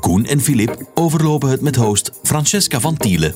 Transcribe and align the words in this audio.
Koen 0.00 0.24
en 0.24 0.40
Filip 0.40 0.76
overlopen 0.94 1.48
het 1.48 1.60
met 1.60 1.76
host 1.76 2.10
Francesca 2.22 2.80
van 2.80 2.96
Tielen. 2.96 3.34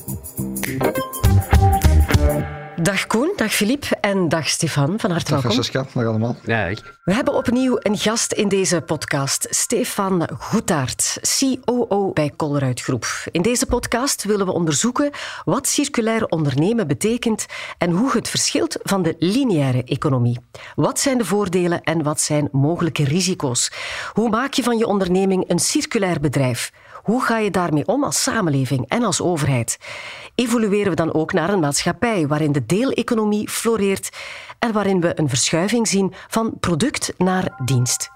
Dag 2.81 3.07
Koen, 3.07 3.32
dag 3.43 3.53
Filip 3.53 3.85
en 4.01 4.29
dag 4.29 4.47
Stefan. 4.47 4.99
Van 4.99 5.11
harte 5.11 5.31
Dag 5.31 5.41
welkom. 5.41 5.51
Francesca, 5.51 5.85
dag 5.93 6.05
allemaal. 6.05 6.35
Ja, 6.45 6.65
ik. 6.65 6.97
We 7.03 7.13
hebben 7.13 7.33
opnieuw 7.33 7.77
een 7.79 7.97
gast 7.97 8.31
in 8.31 8.47
deze 8.47 8.81
podcast, 8.81 9.47
Stefan 9.49 10.29
Goetaert, 10.39 11.17
COO 11.39 12.11
bij 12.13 12.31
Colruyt 12.37 12.81
Groep. 12.81 13.05
In 13.31 13.41
deze 13.41 13.65
podcast 13.65 14.23
willen 14.23 14.45
we 14.45 14.51
onderzoeken 14.51 15.11
wat 15.45 15.67
circulair 15.67 16.25
ondernemen 16.25 16.87
betekent 16.87 17.45
en 17.77 17.91
hoe 17.91 18.11
het 18.11 18.29
verschilt 18.29 18.77
van 18.83 19.01
de 19.01 19.15
lineaire 19.19 19.83
economie. 19.83 20.39
Wat 20.75 20.99
zijn 20.99 21.17
de 21.17 21.25
voordelen 21.25 21.81
en 21.81 22.03
wat 22.03 22.21
zijn 22.21 22.49
mogelijke 22.51 23.03
risico's? 23.03 23.71
Hoe 24.13 24.29
maak 24.29 24.53
je 24.53 24.63
van 24.63 24.77
je 24.77 24.87
onderneming 24.87 25.49
een 25.49 25.59
circulair 25.59 26.19
bedrijf? 26.19 26.71
Hoe 27.03 27.23
ga 27.23 27.37
je 27.37 27.51
daarmee 27.51 27.87
om 27.87 28.03
als 28.03 28.23
samenleving 28.23 28.85
en 28.87 29.03
als 29.03 29.21
overheid? 29.21 29.77
Evolueren 30.35 30.89
we 30.89 30.95
dan 30.95 31.13
ook 31.13 31.33
naar 31.33 31.49
een 31.49 31.59
maatschappij 31.59 32.27
waarin 32.27 32.51
de 32.51 32.65
deeleconomie 32.65 33.49
floreert 33.49 34.09
en 34.59 34.71
waarin 34.71 35.01
we 35.01 35.19
een 35.19 35.29
verschuiving 35.29 35.87
zien 35.87 36.13
van 36.27 36.57
product 36.59 37.13
naar 37.17 37.61
dienst? 37.65 38.09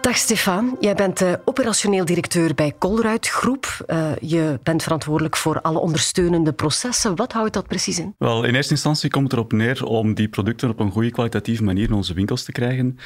Dag 0.00 0.16
Stefan, 0.16 0.76
jij 0.80 0.94
bent 0.94 1.24
operationeel 1.44 2.04
directeur 2.04 2.54
bij 2.54 2.74
Colruyt 2.78 3.28
Groep. 3.28 3.84
Uh, 3.86 4.10
je 4.20 4.58
bent 4.62 4.82
verantwoordelijk 4.82 5.36
voor 5.36 5.60
alle 5.60 5.78
ondersteunende 5.78 6.52
processen. 6.52 7.16
Wat 7.16 7.32
houdt 7.32 7.52
dat 7.52 7.66
precies 7.66 7.98
in? 7.98 8.14
Wel, 8.18 8.44
in 8.44 8.54
eerste 8.54 8.72
instantie 8.72 9.10
komt 9.10 9.24
het 9.24 9.32
erop 9.32 9.52
neer 9.52 9.84
om 9.84 10.14
die 10.14 10.28
producten 10.28 10.68
op 10.68 10.80
een 10.80 10.90
goede 10.90 11.10
kwalitatieve 11.10 11.62
manier 11.62 11.88
in 11.88 11.94
onze 11.94 12.14
winkels 12.14 12.44
te 12.44 12.52
krijgen. 12.52 12.98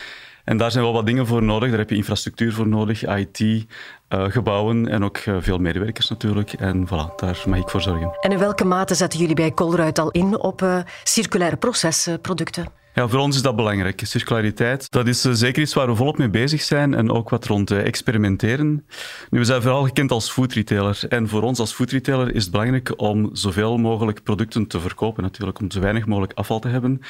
En 0.45 0.57
daar 0.57 0.71
zijn 0.71 0.85
wel 0.85 0.93
wat 0.93 1.07
dingen 1.07 1.27
voor 1.27 1.43
nodig. 1.43 1.69
Daar 1.69 1.79
heb 1.79 1.91
je 1.91 1.97
infrastructuur 1.97 2.53
voor 2.53 2.69
nodig, 2.69 3.05
IT, 3.07 3.41
uh, 3.41 3.65
gebouwen 4.09 4.89
en 4.89 5.05
ook 5.05 5.19
uh, 5.19 5.37
veel 5.41 5.59
medewerkers 5.59 6.09
natuurlijk. 6.09 6.53
En 6.53 6.87
voilà, 6.87 7.15
daar 7.17 7.43
mag 7.47 7.59
ik 7.59 7.69
voor 7.69 7.83
zorgen. 7.83 8.19
En 8.21 8.33
in 8.33 8.39
welke 8.39 8.65
mate 8.65 8.95
zetten 8.95 9.19
jullie 9.19 9.35
bij 9.35 9.55
Colruyt 9.55 9.99
al 9.99 10.11
in 10.11 10.39
op 10.39 10.85
circulaire 11.03 11.57
procesproducten? 11.57 12.83
Ja, 12.95 13.09
voor 13.09 13.21
ons 13.21 13.37
is 13.37 13.43
dat 13.43 13.57
belangrijk. 13.57 14.01
Circulariteit, 14.05 14.91
dat 14.91 15.07
is 15.07 15.27
uh, 15.27 15.33
zeker 15.33 15.63
iets 15.63 15.75
waar 15.75 15.87
we 15.87 15.95
volop 15.95 16.19
mee 16.19 16.29
bezig 16.29 16.63
zijn 16.63 16.95
en 16.95 17.11
ook 17.11 17.29
wat 17.29 17.47
rond 17.47 17.71
uh, 17.71 17.87
experimenteren. 17.87 18.87
Nu, 19.31 19.39
we 19.39 19.45
zijn 19.45 19.63
vooral 19.63 19.85
gekend 19.85 20.11
als 20.11 20.31
foodretailer 20.31 21.01
en 21.09 21.29
voor 21.29 21.43
ons 21.43 21.59
als 21.59 21.73
foodretailer 21.73 22.35
is 22.35 22.43
het 22.43 22.51
belangrijk 22.51 23.01
om 23.01 23.31
zoveel 23.33 23.77
mogelijk 23.77 24.23
producten 24.23 24.67
te 24.67 24.81
verkopen, 24.81 25.23
natuurlijk, 25.23 25.59
om 25.59 25.71
zo 25.71 25.81
weinig 25.81 26.07
mogelijk 26.07 26.33
afval 26.33 26.59
te 26.59 26.69
hebben. 26.69 27.01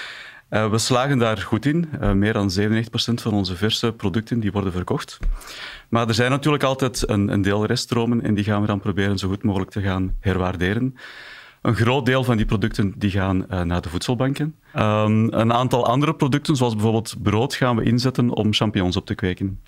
Uh, 0.51 0.71
we 0.71 0.79
slagen 0.79 1.19
daar 1.19 1.39
goed 1.39 1.67
in. 1.67 1.89
Meer 2.15 2.33
dan 2.33 2.51
97% 2.61 2.65
van 3.15 3.33
onze 3.33 3.57
verse 3.57 3.93
producten 3.93 4.41
die 4.41 4.53
worden 4.53 4.73
verkocht. 4.73 5.19
Maar 5.89 6.09
er 6.09 6.15
zijn 6.15 6.31
natuurlijk 6.31 6.63
altijd 6.63 7.09
een, 7.09 7.29
een 7.29 7.43
deel 7.43 7.67
reststromen 7.67 8.23
en 8.23 8.35
die 8.35 8.45
gaan 8.45 8.61
we 8.61 8.67
dan 8.67 8.81
proberen 8.81 9.19
zo 9.19 9.29
goed 9.29 9.43
mogelijk 9.43 9.71
te 9.71 9.81
gaan 9.81 10.17
herwaarderen. 10.21 10.97
Een 11.65 11.75
groot 11.75 12.07
deel 12.07 12.25
van 12.25 12.37
die 12.37 12.47
producten 12.47 12.95
die 12.97 13.11
gaan 13.11 13.47
uh, 13.51 13.61
naar 13.61 13.81
de 13.81 13.89
voedselbanken. 13.89 14.55
Um, 14.77 15.33
een 15.33 15.53
aantal 15.53 15.87
andere 15.87 16.15
producten, 16.15 16.57
zoals 16.57 16.75
bijvoorbeeld 16.75 17.15
brood, 17.23 17.55
gaan 17.55 17.77
we 17.77 17.83
inzetten 17.83 18.31
om 18.31 18.53
champignons 18.53 18.97
op 18.97 19.07
te 19.07 19.15
kweken. 19.15 19.61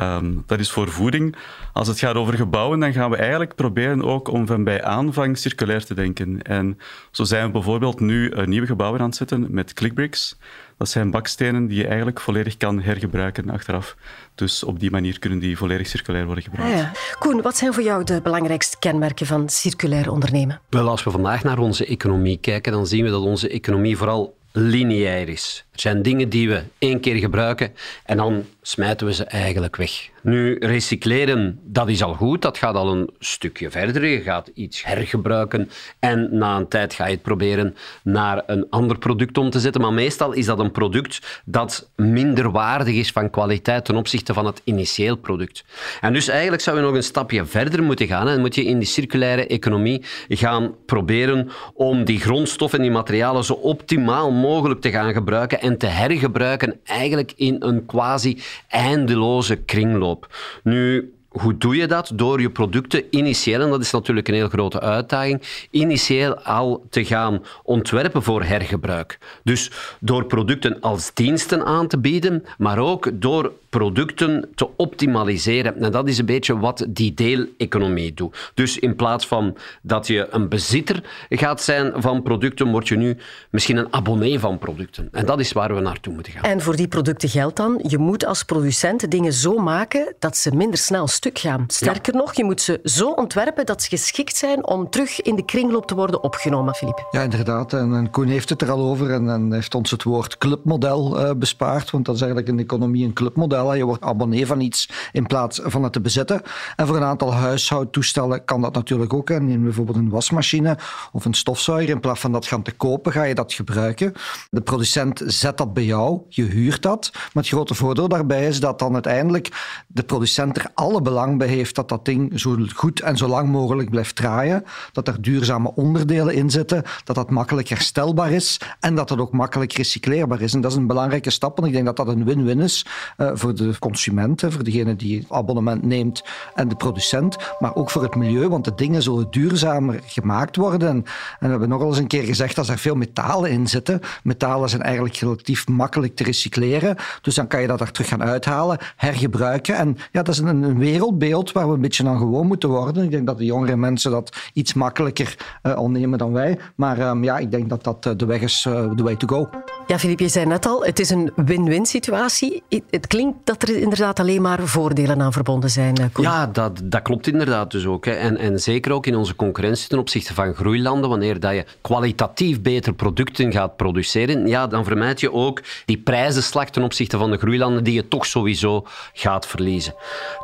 Um, 0.00 0.42
dat 0.46 0.58
is 0.58 0.70
voor 0.70 0.88
voeding. 0.88 1.36
Als 1.72 1.88
het 1.88 1.98
gaat 1.98 2.14
over 2.14 2.34
gebouwen, 2.34 2.80
dan 2.80 2.92
gaan 2.92 3.10
we 3.10 3.16
eigenlijk 3.16 3.54
proberen 3.54 4.02
ook 4.02 4.28
om 4.28 4.46
van 4.46 4.64
bij 4.64 4.82
aanvang 4.82 5.38
circulair 5.38 5.84
te 5.84 5.94
denken. 5.94 6.42
En 6.42 6.78
zo 7.10 7.24
zijn 7.24 7.46
we 7.46 7.52
bijvoorbeeld 7.52 8.00
nu 8.00 8.30
uh, 8.30 8.44
nieuwe 8.44 8.66
gebouwen 8.66 9.00
aan 9.00 9.06
het 9.06 9.16
zetten 9.16 9.46
met 9.50 9.72
clickbricks. 9.72 10.38
Dat 10.84 10.92
zijn 10.92 11.10
bakstenen 11.10 11.66
die 11.66 11.78
je 11.78 11.86
eigenlijk 11.86 12.20
volledig 12.20 12.56
kan 12.56 12.80
hergebruiken 12.80 13.50
achteraf. 13.50 13.96
Dus 14.34 14.64
op 14.64 14.80
die 14.80 14.90
manier 14.90 15.18
kunnen 15.18 15.38
die 15.38 15.56
volledig 15.56 15.86
circulair 15.86 16.26
worden 16.26 16.44
gebruikt. 16.44 16.72
Ah 16.72 16.78
ja. 16.78 16.92
Koen, 17.18 17.42
wat 17.42 17.56
zijn 17.56 17.72
voor 17.72 17.82
jou 17.82 18.04
de 18.04 18.20
belangrijkste 18.22 18.78
kenmerken 18.78 19.26
van 19.26 19.48
circulair 19.48 20.10
ondernemen? 20.10 20.60
Wel, 20.68 20.88
als 20.88 21.04
we 21.04 21.10
vandaag 21.10 21.42
naar 21.42 21.58
onze 21.58 21.86
economie 21.86 22.36
kijken, 22.36 22.72
dan 22.72 22.86
zien 22.86 23.04
we 23.04 23.10
dat 23.10 23.22
onze 23.22 23.48
economie 23.48 23.96
vooral 23.96 24.36
lineair 24.52 25.28
is. 25.28 25.64
Er 25.74 25.80
zijn 25.80 26.02
dingen 26.02 26.28
die 26.28 26.48
we 26.48 26.62
één 26.78 27.00
keer 27.00 27.16
gebruiken 27.16 27.72
en 28.04 28.16
dan 28.16 28.44
smijten 28.62 29.06
we 29.06 29.14
ze 29.14 29.24
eigenlijk 29.24 29.76
weg. 29.76 30.12
Nu, 30.22 30.56
recycleren, 30.58 31.60
dat 31.62 31.88
is 31.88 32.02
al 32.02 32.14
goed. 32.14 32.42
Dat 32.42 32.58
gaat 32.58 32.74
al 32.74 32.92
een 32.92 33.10
stukje 33.18 33.70
verder. 33.70 34.06
Je 34.06 34.20
gaat 34.20 34.50
iets 34.54 34.84
hergebruiken 34.84 35.70
en 35.98 36.28
na 36.38 36.56
een 36.56 36.68
tijd 36.68 36.94
ga 36.94 37.06
je 37.06 37.12
het 37.12 37.22
proberen 37.22 37.76
naar 38.02 38.42
een 38.46 38.66
ander 38.70 38.98
product 38.98 39.38
om 39.38 39.50
te 39.50 39.60
zetten. 39.60 39.80
Maar 39.80 39.92
meestal 39.92 40.32
is 40.32 40.46
dat 40.46 40.58
een 40.58 40.70
product 40.70 41.42
dat 41.44 41.90
minder 41.96 42.50
waardig 42.50 42.94
is 42.94 43.10
van 43.10 43.30
kwaliteit 43.30 43.84
ten 43.84 43.96
opzichte 43.96 44.34
van 44.34 44.46
het 44.46 44.60
initieel 44.64 45.16
product. 45.16 45.64
En 46.00 46.12
dus 46.12 46.28
eigenlijk 46.28 46.62
zou 46.62 46.76
je 46.76 46.82
nog 46.82 46.94
een 46.94 47.02
stapje 47.02 47.44
verder 47.44 47.82
moeten 47.82 48.06
gaan 48.06 48.28
en 48.28 48.40
moet 48.40 48.54
je 48.54 48.64
in 48.64 48.78
die 48.78 48.88
circulaire 48.88 49.46
economie 49.46 50.02
gaan 50.28 50.74
proberen 50.86 51.48
om 51.74 52.04
die 52.04 52.20
grondstoffen 52.20 52.78
en 52.78 52.84
die 52.84 52.94
materialen 52.94 53.44
zo 53.44 53.52
optimaal 53.52 54.32
mogelijk 54.32 54.80
te 54.80 54.90
gaan 54.90 55.12
gebruiken 55.12 55.60
en 55.64 55.78
te 55.78 55.86
hergebruiken 55.86 56.80
eigenlijk 56.84 57.32
in 57.36 57.56
een 57.58 57.86
quasi 57.86 58.38
eindeloze 58.68 59.56
kringloop. 59.56 60.36
Nu, 60.62 61.12
hoe 61.28 61.56
doe 61.56 61.76
je 61.76 61.86
dat? 61.86 62.12
Door 62.14 62.40
je 62.40 62.50
producten 62.50 63.02
initieel, 63.10 63.60
en 63.60 63.70
dat 63.70 63.80
is 63.80 63.90
natuurlijk 63.90 64.28
een 64.28 64.34
heel 64.34 64.48
grote 64.48 64.80
uitdaging, 64.80 65.42
initieel 65.70 66.38
al 66.38 66.86
te 66.90 67.04
gaan 67.04 67.42
ontwerpen 67.62 68.22
voor 68.22 68.42
hergebruik. 68.42 69.18
Dus 69.44 69.70
door 70.00 70.24
producten 70.26 70.80
als 70.80 71.14
diensten 71.14 71.64
aan 71.64 71.86
te 71.86 71.98
bieden, 71.98 72.44
maar 72.58 72.78
ook 72.78 73.10
door 73.14 73.52
producten 73.74 74.48
te 74.54 74.68
optimaliseren. 74.76 75.76
En 75.80 75.92
dat 75.92 76.08
is 76.08 76.18
een 76.18 76.26
beetje 76.26 76.58
wat 76.58 76.86
die 76.88 77.14
deeleconomie 77.14 78.14
doet. 78.14 78.50
Dus 78.54 78.78
in 78.78 78.96
plaats 78.96 79.26
van 79.26 79.56
dat 79.82 80.06
je 80.06 80.26
een 80.30 80.48
bezitter 80.48 81.02
gaat 81.28 81.62
zijn 81.62 81.92
van 81.96 82.22
producten, 82.22 82.70
word 82.70 82.88
je 82.88 82.96
nu 82.96 83.16
misschien 83.50 83.76
een 83.76 83.92
abonnee 83.92 84.38
van 84.38 84.58
producten. 84.58 85.08
En 85.12 85.26
dat 85.26 85.40
is 85.40 85.52
waar 85.52 85.74
we 85.74 85.80
naartoe 85.80 86.14
moeten 86.14 86.32
gaan. 86.32 86.42
En 86.42 86.60
voor 86.60 86.76
die 86.76 86.88
producten 86.88 87.28
geldt 87.28 87.56
dan, 87.56 87.80
je 87.88 87.98
moet 87.98 88.26
als 88.26 88.42
producent 88.42 89.10
dingen 89.10 89.32
zo 89.32 89.58
maken 89.58 90.14
dat 90.18 90.36
ze 90.36 90.54
minder 90.54 90.78
snel 90.78 91.06
stuk 91.06 91.38
gaan. 91.38 91.64
Sterker 91.66 92.12
ja. 92.12 92.18
nog, 92.18 92.34
je 92.34 92.44
moet 92.44 92.60
ze 92.60 92.80
zo 92.84 93.10
ontwerpen 93.10 93.66
dat 93.66 93.82
ze 93.82 93.88
geschikt 93.88 94.36
zijn 94.36 94.66
om 94.66 94.90
terug 94.90 95.20
in 95.20 95.36
de 95.36 95.44
kringloop 95.44 95.86
te 95.86 95.94
worden 95.94 96.22
opgenomen, 96.22 96.74
Filip. 96.74 97.06
Ja, 97.10 97.22
inderdaad. 97.22 97.72
En 97.72 98.10
Koen 98.10 98.28
heeft 98.28 98.48
het 98.48 98.62
er 98.62 98.70
al 98.70 98.80
over 98.80 99.10
en, 99.10 99.28
en 99.28 99.52
heeft 99.52 99.74
ons 99.74 99.90
het 99.90 100.02
woord 100.02 100.38
clubmodel 100.38 101.20
uh, 101.20 101.30
bespaard, 101.36 101.90
want 101.90 102.04
dat 102.04 102.14
is 102.14 102.20
eigenlijk 102.20 102.50
in 102.50 102.56
de 102.56 102.62
economie 102.62 103.04
een 103.04 103.12
clubmodel. 103.12 103.63
Je 103.72 103.84
wordt 103.84 104.02
abonnee 104.02 104.46
van 104.46 104.60
iets 104.60 104.88
in 105.12 105.26
plaats 105.26 105.60
van 105.64 105.82
het 105.82 105.92
te 105.92 106.00
bezetten. 106.00 106.42
En 106.76 106.86
voor 106.86 106.96
een 106.96 107.02
aantal 107.02 107.34
huishoudtoestellen 107.34 108.44
kan 108.44 108.60
dat 108.60 108.74
natuurlijk 108.74 109.12
ook. 109.12 109.28
Neem 109.28 109.62
bijvoorbeeld 109.62 109.96
een 109.96 110.10
wasmachine 110.10 110.78
of 111.12 111.24
een 111.24 111.34
stofzuiger. 111.34 111.94
In 111.94 112.00
plaats 112.00 112.20
van 112.20 112.32
dat 112.32 112.46
gaan 112.46 112.62
te 112.62 112.72
kopen, 112.72 113.12
ga 113.12 113.22
je 113.22 113.34
dat 113.34 113.52
gebruiken. 113.52 114.12
De 114.50 114.60
producent 114.60 115.22
zet 115.26 115.56
dat 115.56 115.74
bij 115.74 115.84
jou, 115.84 116.20
je 116.28 116.42
huurt 116.42 116.82
dat. 116.82 117.10
Maar 117.12 117.42
het 117.42 117.48
grote 117.48 117.74
voordeel 117.74 118.08
daarbij 118.08 118.46
is 118.46 118.60
dat 118.60 118.78
dan 118.78 118.92
uiteindelijk 118.92 119.48
de 119.86 120.02
producent 120.02 120.56
er 120.56 120.70
alle 120.74 121.02
belang 121.02 121.38
bij 121.38 121.48
heeft 121.48 121.74
dat 121.74 121.88
dat 121.88 122.04
ding 122.04 122.40
zo 122.40 122.56
goed 122.74 123.00
en 123.00 123.16
zo 123.16 123.26
lang 123.26 123.48
mogelijk 123.48 123.90
blijft 123.90 124.16
draaien. 124.16 124.64
Dat 124.92 125.08
er 125.08 125.22
duurzame 125.22 125.72
onderdelen 125.74 126.34
in 126.34 126.50
zitten, 126.50 126.82
dat 127.04 127.16
dat 127.16 127.30
makkelijk 127.30 127.68
herstelbaar 127.68 128.30
is 128.30 128.60
en 128.80 128.94
dat 128.94 129.08
het 129.08 129.18
ook 129.18 129.32
makkelijk 129.32 129.72
recycleerbaar 129.72 130.40
is. 130.40 130.54
En 130.54 130.60
dat 130.60 130.70
is 130.70 130.76
een 130.76 130.86
belangrijke 130.86 131.30
stap, 131.30 131.58
en 131.58 131.64
ik 131.64 131.72
denk 131.72 131.84
dat 131.84 131.96
dat 131.96 132.08
een 132.08 132.24
win-win 132.24 132.60
is 132.60 132.86
uh, 133.16 133.30
voor 133.34 133.53
de 133.54 133.78
consument, 133.78 134.40
voor 134.48 134.64
degene 134.64 134.96
die 134.96 135.18
het 135.18 135.26
abonnement 135.30 135.82
neemt 135.82 136.24
en 136.54 136.68
de 136.68 136.74
producent, 136.74 137.36
maar 137.58 137.74
ook 137.74 137.90
voor 137.90 138.02
het 138.02 138.14
milieu, 138.14 138.48
want 138.48 138.64
de 138.64 138.74
dingen 138.74 139.02
zullen 139.02 139.26
duurzamer 139.30 140.00
gemaakt 140.06 140.56
worden. 140.56 140.88
En, 140.88 141.04
we 141.40 141.48
hebben 141.48 141.68
nogal 141.68 141.88
eens 141.88 141.98
een 141.98 142.06
keer 142.06 142.22
gezegd 142.22 142.56
dat 142.56 142.68
er 142.68 142.78
veel 142.78 142.94
metalen 142.94 143.50
in 143.50 143.68
zitten. 143.68 144.00
Metalen 144.22 144.68
zijn 144.68 144.82
eigenlijk 144.82 145.16
relatief 145.16 145.68
makkelijk 145.68 146.16
te 146.16 146.24
recycleren, 146.24 146.96
dus 147.22 147.34
dan 147.34 147.46
kan 147.46 147.60
je 147.60 147.66
dat 147.66 147.80
er 147.80 147.90
terug 147.90 148.08
gaan 148.08 148.22
uithalen, 148.22 148.78
hergebruiken. 148.96 149.76
En 149.76 149.96
ja, 150.12 150.22
dat 150.22 150.34
is 150.34 150.38
een, 150.38 150.78
wereldbeeld 150.78 151.52
waar 151.52 151.68
we 151.68 151.74
een 151.74 151.80
beetje 151.80 152.08
aan 152.08 152.18
gewoon 152.18 152.46
moeten 152.46 152.68
worden. 152.68 153.04
Ik 153.04 153.10
denk 153.10 153.26
dat 153.26 153.38
de 153.38 153.44
jongere 153.44 153.76
mensen 153.76 154.10
dat 154.10 154.36
iets 154.52 154.74
makkelijker 154.74 155.58
uh, 155.62 155.74
al 155.74 155.90
nemen 155.90 156.18
dan 156.18 156.32
wij. 156.32 156.58
Maar 156.76 157.08
um, 157.08 157.24
ja, 157.24 157.38
ik 157.38 157.50
denk 157.50 157.68
dat 157.68 157.84
dat 157.84 158.06
uh, 158.06 158.12
de 158.16 158.26
weg 158.26 158.40
is, 158.40 158.64
uh, 158.68 158.90
the 158.90 159.02
way 159.02 159.16
to 159.16 159.26
go. 159.26 159.48
Ja, 159.86 159.98
Filip, 159.98 160.18
je 160.18 160.28
zei 160.28 160.46
net 160.46 160.66
al, 160.66 160.84
het 160.84 160.98
is 160.98 161.10
een 161.10 161.32
win-win 161.36 161.86
situatie. 161.86 162.62
Het 162.90 163.06
klinkt 163.06 163.33
dat 163.44 163.62
er 163.62 163.76
inderdaad 163.76 164.20
alleen 164.20 164.42
maar 164.42 164.66
voordelen 164.66 165.22
aan 165.22 165.32
verbonden 165.32 165.70
zijn. 165.70 165.96
Eh. 165.96 166.06
Ja, 166.14 166.46
dat, 166.46 166.80
dat 166.84 167.02
klopt 167.02 167.26
inderdaad 167.26 167.70
dus 167.70 167.86
ook. 167.86 168.04
Hè. 168.04 168.12
En, 168.12 168.36
en 168.36 168.60
zeker 168.60 168.92
ook 168.92 169.06
in 169.06 169.16
onze 169.16 169.36
concurrentie 169.36 169.88
ten 169.88 169.98
opzichte 169.98 170.34
van 170.34 170.54
groeilanden, 170.54 171.10
wanneer 171.10 171.40
dat 171.40 171.54
je 171.54 171.64
kwalitatief 171.80 172.62
beter 172.62 172.94
producten 172.94 173.52
gaat 173.52 173.76
produceren, 173.76 174.46
ja, 174.46 174.66
dan 174.66 174.84
vermijd 174.84 175.20
je 175.20 175.32
ook 175.32 175.62
die 175.84 175.98
prijzenslag 175.98 176.70
ten 176.70 176.82
opzichte 176.82 177.18
van 177.18 177.30
de 177.30 177.38
groeilanden 177.38 177.84
die 177.84 177.94
je 177.94 178.08
toch 178.08 178.26
sowieso 178.26 178.86
gaat 179.12 179.46
verliezen. 179.46 179.94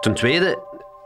Ten 0.00 0.14
tweede, 0.14 0.58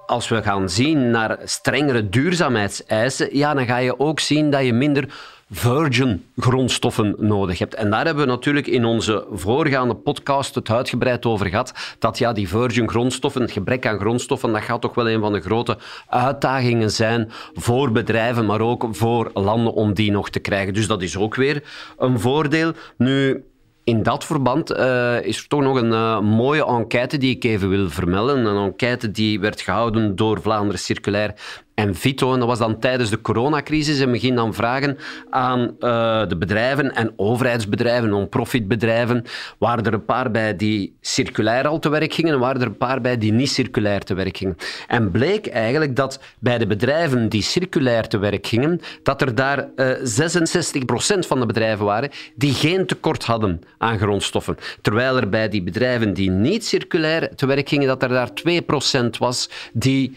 als 0.06 0.28
we 0.28 0.42
gaan 0.42 0.70
zien 0.70 1.10
naar 1.10 1.38
strengere 1.44 2.08
duurzaamheidseisen, 2.08 3.36
ja, 3.36 3.54
dan 3.54 3.66
ga 3.66 3.76
je 3.76 3.98
ook 3.98 4.20
zien 4.20 4.50
dat 4.50 4.64
je 4.64 4.72
minder 4.72 5.08
virgin 5.50 6.24
grondstoffen 6.36 7.14
nodig 7.18 7.58
hebt. 7.58 7.74
En 7.74 7.90
daar 7.90 8.04
hebben 8.04 8.24
we 8.24 8.30
natuurlijk 8.30 8.66
in 8.66 8.84
onze 8.84 9.26
voorgaande 9.32 9.94
podcast 9.94 10.54
het 10.54 10.70
uitgebreid 10.70 11.26
over 11.26 11.46
gehad. 11.46 11.96
Dat 11.98 12.18
ja, 12.18 12.32
die 12.32 12.48
virgin 12.48 12.88
grondstoffen, 12.88 13.42
het 13.42 13.52
gebrek 13.52 13.86
aan 13.86 13.98
grondstoffen, 13.98 14.52
dat 14.52 14.62
gaat 14.62 14.80
toch 14.80 14.94
wel 14.94 15.10
een 15.10 15.20
van 15.20 15.32
de 15.32 15.40
grote 15.40 15.78
uitdagingen 16.08 16.90
zijn 16.90 17.30
voor 17.54 17.92
bedrijven, 17.92 18.46
maar 18.46 18.60
ook 18.60 18.86
voor 18.90 19.30
landen 19.34 19.72
om 19.72 19.94
die 19.94 20.10
nog 20.10 20.30
te 20.30 20.38
krijgen. 20.38 20.74
Dus 20.74 20.86
dat 20.86 21.02
is 21.02 21.16
ook 21.16 21.34
weer 21.34 21.62
een 21.98 22.20
voordeel. 22.20 22.72
Nu, 22.96 23.44
in 23.84 24.02
dat 24.02 24.24
verband 24.24 24.70
uh, 24.72 25.22
is 25.22 25.38
er 25.38 25.48
toch 25.48 25.60
nog 25.60 25.76
een 25.76 25.90
uh, 25.90 26.20
mooie 26.20 26.66
enquête 26.66 27.18
die 27.18 27.36
ik 27.36 27.44
even 27.44 27.68
wil 27.68 27.90
vermelden. 27.90 28.44
Een 28.44 28.64
enquête 28.64 29.10
die 29.10 29.40
werd 29.40 29.60
gehouden 29.60 30.16
door 30.16 30.40
Vlaanderen 30.40 30.78
Circulair 30.78 31.34
en 31.74 31.94
Vito. 31.94 32.32
En 32.32 32.38
dat 32.38 32.48
was 32.48 32.58
dan 32.58 32.78
tijdens 32.78 33.10
de 33.10 33.20
coronacrisis. 33.20 34.00
En 34.00 34.10
we 34.10 34.18
gingen 34.18 34.36
dan 34.36 34.54
vragen 34.54 34.98
aan 35.30 35.60
uh, 35.60 36.28
de 36.28 36.36
bedrijven 36.36 36.94
en 36.94 37.12
overheidsbedrijven, 37.16 38.08
non-profitbedrijven. 38.08 39.24
Waren 39.58 39.84
er 39.84 39.92
een 39.92 40.04
paar 40.04 40.30
bij 40.30 40.56
die 40.56 40.96
circulair 41.00 41.66
al 41.66 41.78
te 41.78 41.88
werk 41.88 42.12
gingen 42.12 42.32
en 42.32 42.38
waren 42.38 42.60
er 42.60 42.66
een 42.66 42.76
paar 42.76 43.00
bij 43.00 43.18
die 43.18 43.32
niet 43.32 43.50
circulair 43.50 44.00
te 44.00 44.14
werk 44.14 44.36
gingen. 44.36 44.56
En 44.88 45.10
bleek 45.10 45.46
eigenlijk 45.46 45.96
dat 45.96 46.20
bij 46.38 46.58
de 46.58 46.66
bedrijven 46.66 47.28
die 47.28 47.42
circulair 47.42 48.08
te 48.08 48.18
werk 48.18 48.46
gingen, 48.46 48.80
dat 49.02 49.20
er 49.20 49.34
daar 49.34 49.68
uh, 49.76 49.90
66% 49.90 51.18
van 51.18 51.40
de 51.40 51.46
bedrijven 51.46 51.84
waren 51.84 52.10
die 52.34 52.52
geen 52.52 52.86
tekort 52.86 53.24
hadden 53.24 53.60
aan 53.78 53.98
grondstoffen. 53.98 54.56
Terwijl 54.80 55.16
er 55.16 55.28
bij 55.28 55.48
die 55.48 55.62
bedrijven 55.62 56.14
die 56.14 56.30
niet 56.30 56.64
circulair 56.64 57.34
te 57.34 57.46
werk 57.46 57.68
gingen, 57.68 57.86
dat 57.86 58.02
er 58.02 58.08
daar 58.08 58.30
2% 59.04 59.08
was 59.18 59.50
die 59.72 60.16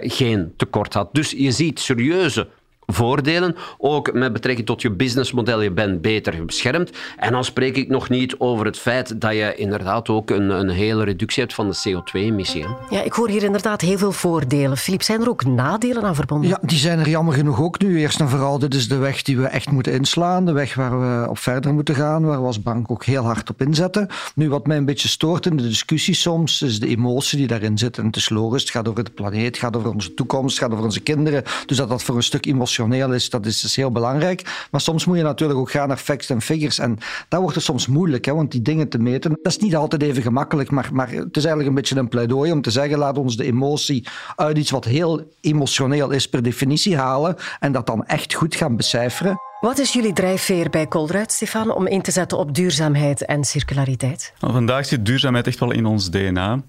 geen 0.00 0.52
tekort 0.56 0.94
had. 0.94 1.14
Dus 1.14 1.30
je 1.30 1.50
ziet 1.50 1.80
serieuze 1.80 2.48
voordelen. 2.86 3.56
Ook 3.78 4.12
met 4.12 4.32
betrekking 4.32 4.66
tot 4.66 4.82
je 4.82 4.90
businessmodel, 4.90 5.60
je 5.60 5.70
bent 5.70 6.00
beter 6.00 6.44
beschermd. 6.44 6.90
En 7.16 7.32
dan 7.32 7.44
spreek 7.44 7.76
ik 7.76 7.88
nog 7.88 8.08
niet 8.08 8.34
over 8.38 8.66
het 8.66 8.78
feit 8.78 9.20
dat 9.20 9.32
je 9.32 9.54
inderdaad 9.54 10.08
ook 10.08 10.30
een, 10.30 10.50
een 10.50 10.68
hele 10.68 11.04
reductie 11.04 11.42
hebt 11.42 11.54
van 11.54 11.70
de 11.70 11.76
CO2-emissie. 11.88 12.66
Ja, 12.90 13.02
ik 13.02 13.12
hoor 13.12 13.28
hier 13.28 13.42
inderdaad 13.42 13.80
heel 13.80 13.98
veel 13.98 14.12
voordelen. 14.12 14.76
Filip, 14.76 15.02
zijn 15.02 15.20
er 15.20 15.28
ook 15.28 15.44
nadelen 15.44 16.02
aan 16.02 16.14
verbonden? 16.14 16.48
Ja, 16.48 16.58
die 16.62 16.78
zijn 16.78 16.98
er 16.98 17.08
jammer 17.08 17.34
genoeg 17.34 17.60
ook 17.60 17.78
nu. 17.80 17.98
Eerst 17.98 18.20
en 18.20 18.28
vooral, 18.28 18.58
dit 18.58 18.74
is 18.74 18.88
de 18.88 18.96
weg 18.96 19.22
die 19.22 19.36
we 19.36 19.46
echt 19.46 19.70
moeten 19.70 19.92
inslaan. 19.92 20.46
De 20.46 20.52
weg 20.52 20.74
waar 20.74 21.00
we 21.00 21.28
op 21.30 21.38
verder 21.38 21.74
moeten 21.74 21.94
gaan, 21.94 22.24
waar 22.24 22.40
we 22.40 22.46
als 22.46 22.62
bank 22.62 22.90
ook 22.90 23.04
heel 23.04 23.22
hard 23.22 23.50
op 23.50 23.60
inzetten. 23.60 24.08
Nu, 24.34 24.48
wat 24.48 24.66
mij 24.66 24.76
een 24.76 24.84
beetje 24.84 25.08
stoort 25.08 25.46
in 25.46 25.56
de 25.56 25.62
discussie 25.68 26.14
soms, 26.14 26.62
is 26.62 26.80
de 26.80 26.88
emotie 26.88 27.38
die 27.38 27.46
daarin 27.46 27.78
zit. 27.78 27.98
En 27.98 28.06
het 28.06 28.16
is 28.16 28.28
logisch, 28.28 28.62
het 28.62 28.70
gaat 28.70 28.88
over 28.88 29.04
de 29.04 29.10
planeet, 29.10 29.46
het 29.46 29.58
gaat 29.58 29.76
over 29.76 29.92
onze 29.92 30.14
toekomst, 30.14 30.54
het 30.54 30.64
gaat 30.64 30.72
over 30.72 30.84
onze 30.84 31.00
kinderen. 31.00 31.42
Dus 31.66 31.76
dat 31.76 31.88
dat 31.88 32.02
voor 32.02 32.16
een 32.16 32.22
stuk 32.22 32.46
emotie 32.46 32.73
is, 32.78 33.30
dat 33.30 33.46
is 33.46 33.60
dus 33.60 33.76
heel 33.76 33.90
belangrijk. 33.90 34.66
Maar 34.70 34.80
soms 34.80 35.04
moet 35.04 35.16
je 35.16 35.22
natuurlijk 35.22 35.58
ook 35.58 35.70
gaan 35.70 35.88
naar 35.88 35.96
facts 35.96 36.30
en 36.30 36.40
figures. 36.40 36.78
En 36.78 36.98
dat 37.28 37.40
wordt 37.40 37.54
het 37.54 37.64
soms 37.64 37.86
moeilijk, 37.86 38.24
hè, 38.24 38.34
want 38.34 38.50
die 38.50 38.62
dingen 38.62 38.88
te 38.88 38.98
meten, 38.98 39.38
dat 39.42 39.52
is 39.52 39.58
niet 39.58 39.76
altijd 39.76 40.02
even 40.02 40.22
gemakkelijk. 40.22 40.70
Maar, 40.70 40.88
maar 40.92 41.08
het 41.08 41.36
is 41.36 41.44
eigenlijk 41.44 41.68
een 41.68 41.74
beetje 41.74 41.96
een 41.96 42.08
pleidooi 42.08 42.52
om 42.52 42.62
te 42.62 42.70
zeggen, 42.70 42.98
laat 42.98 43.18
ons 43.18 43.36
de 43.36 43.44
emotie 43.44 44.06
uit 44.36 44.58
iets 44.58 44.70
wat 44.70 44.84
heel 44.84 45.32
emotioneel 45.40 46.10
is 46.10 46.28
per 46.28 46.42
definitie 46.42 46.96
halen 46.96 47.36
en 47.60 47.72
dat 47.72 47.86
dan 47.86 48.06
echt 48.06 48.34
goed 48.34 48.54
gaan 48.54 48.76
becijferen. 48.76 49.36
Wat 49.60 49.78
is 49.78 49.92
jullie 49.92 50.12
drijfveer 50.12 50.70
bij 50.70 50.88
Colruyt, 50.88 51.32
Stefan, 51.32 51.74
om 51.74 51.86
in 51.86 52.02
te 52.02 52.10
zetten 52.10 52.38
op 52.38 52.54
duurzaamheid 52.54 53.24
en 53.24 53.44
circulariteit? 53.44 54.32
Nou, 54.40 54.52
vandaag 54.52 54.86
zit 54.86 55.06
duurzaamheid 55.06 55.46
echt 55.46 55.58
wel 55.58 55.70
in 55.70 55.86
ons 55.86 56.10
DNA. 56.10 56.62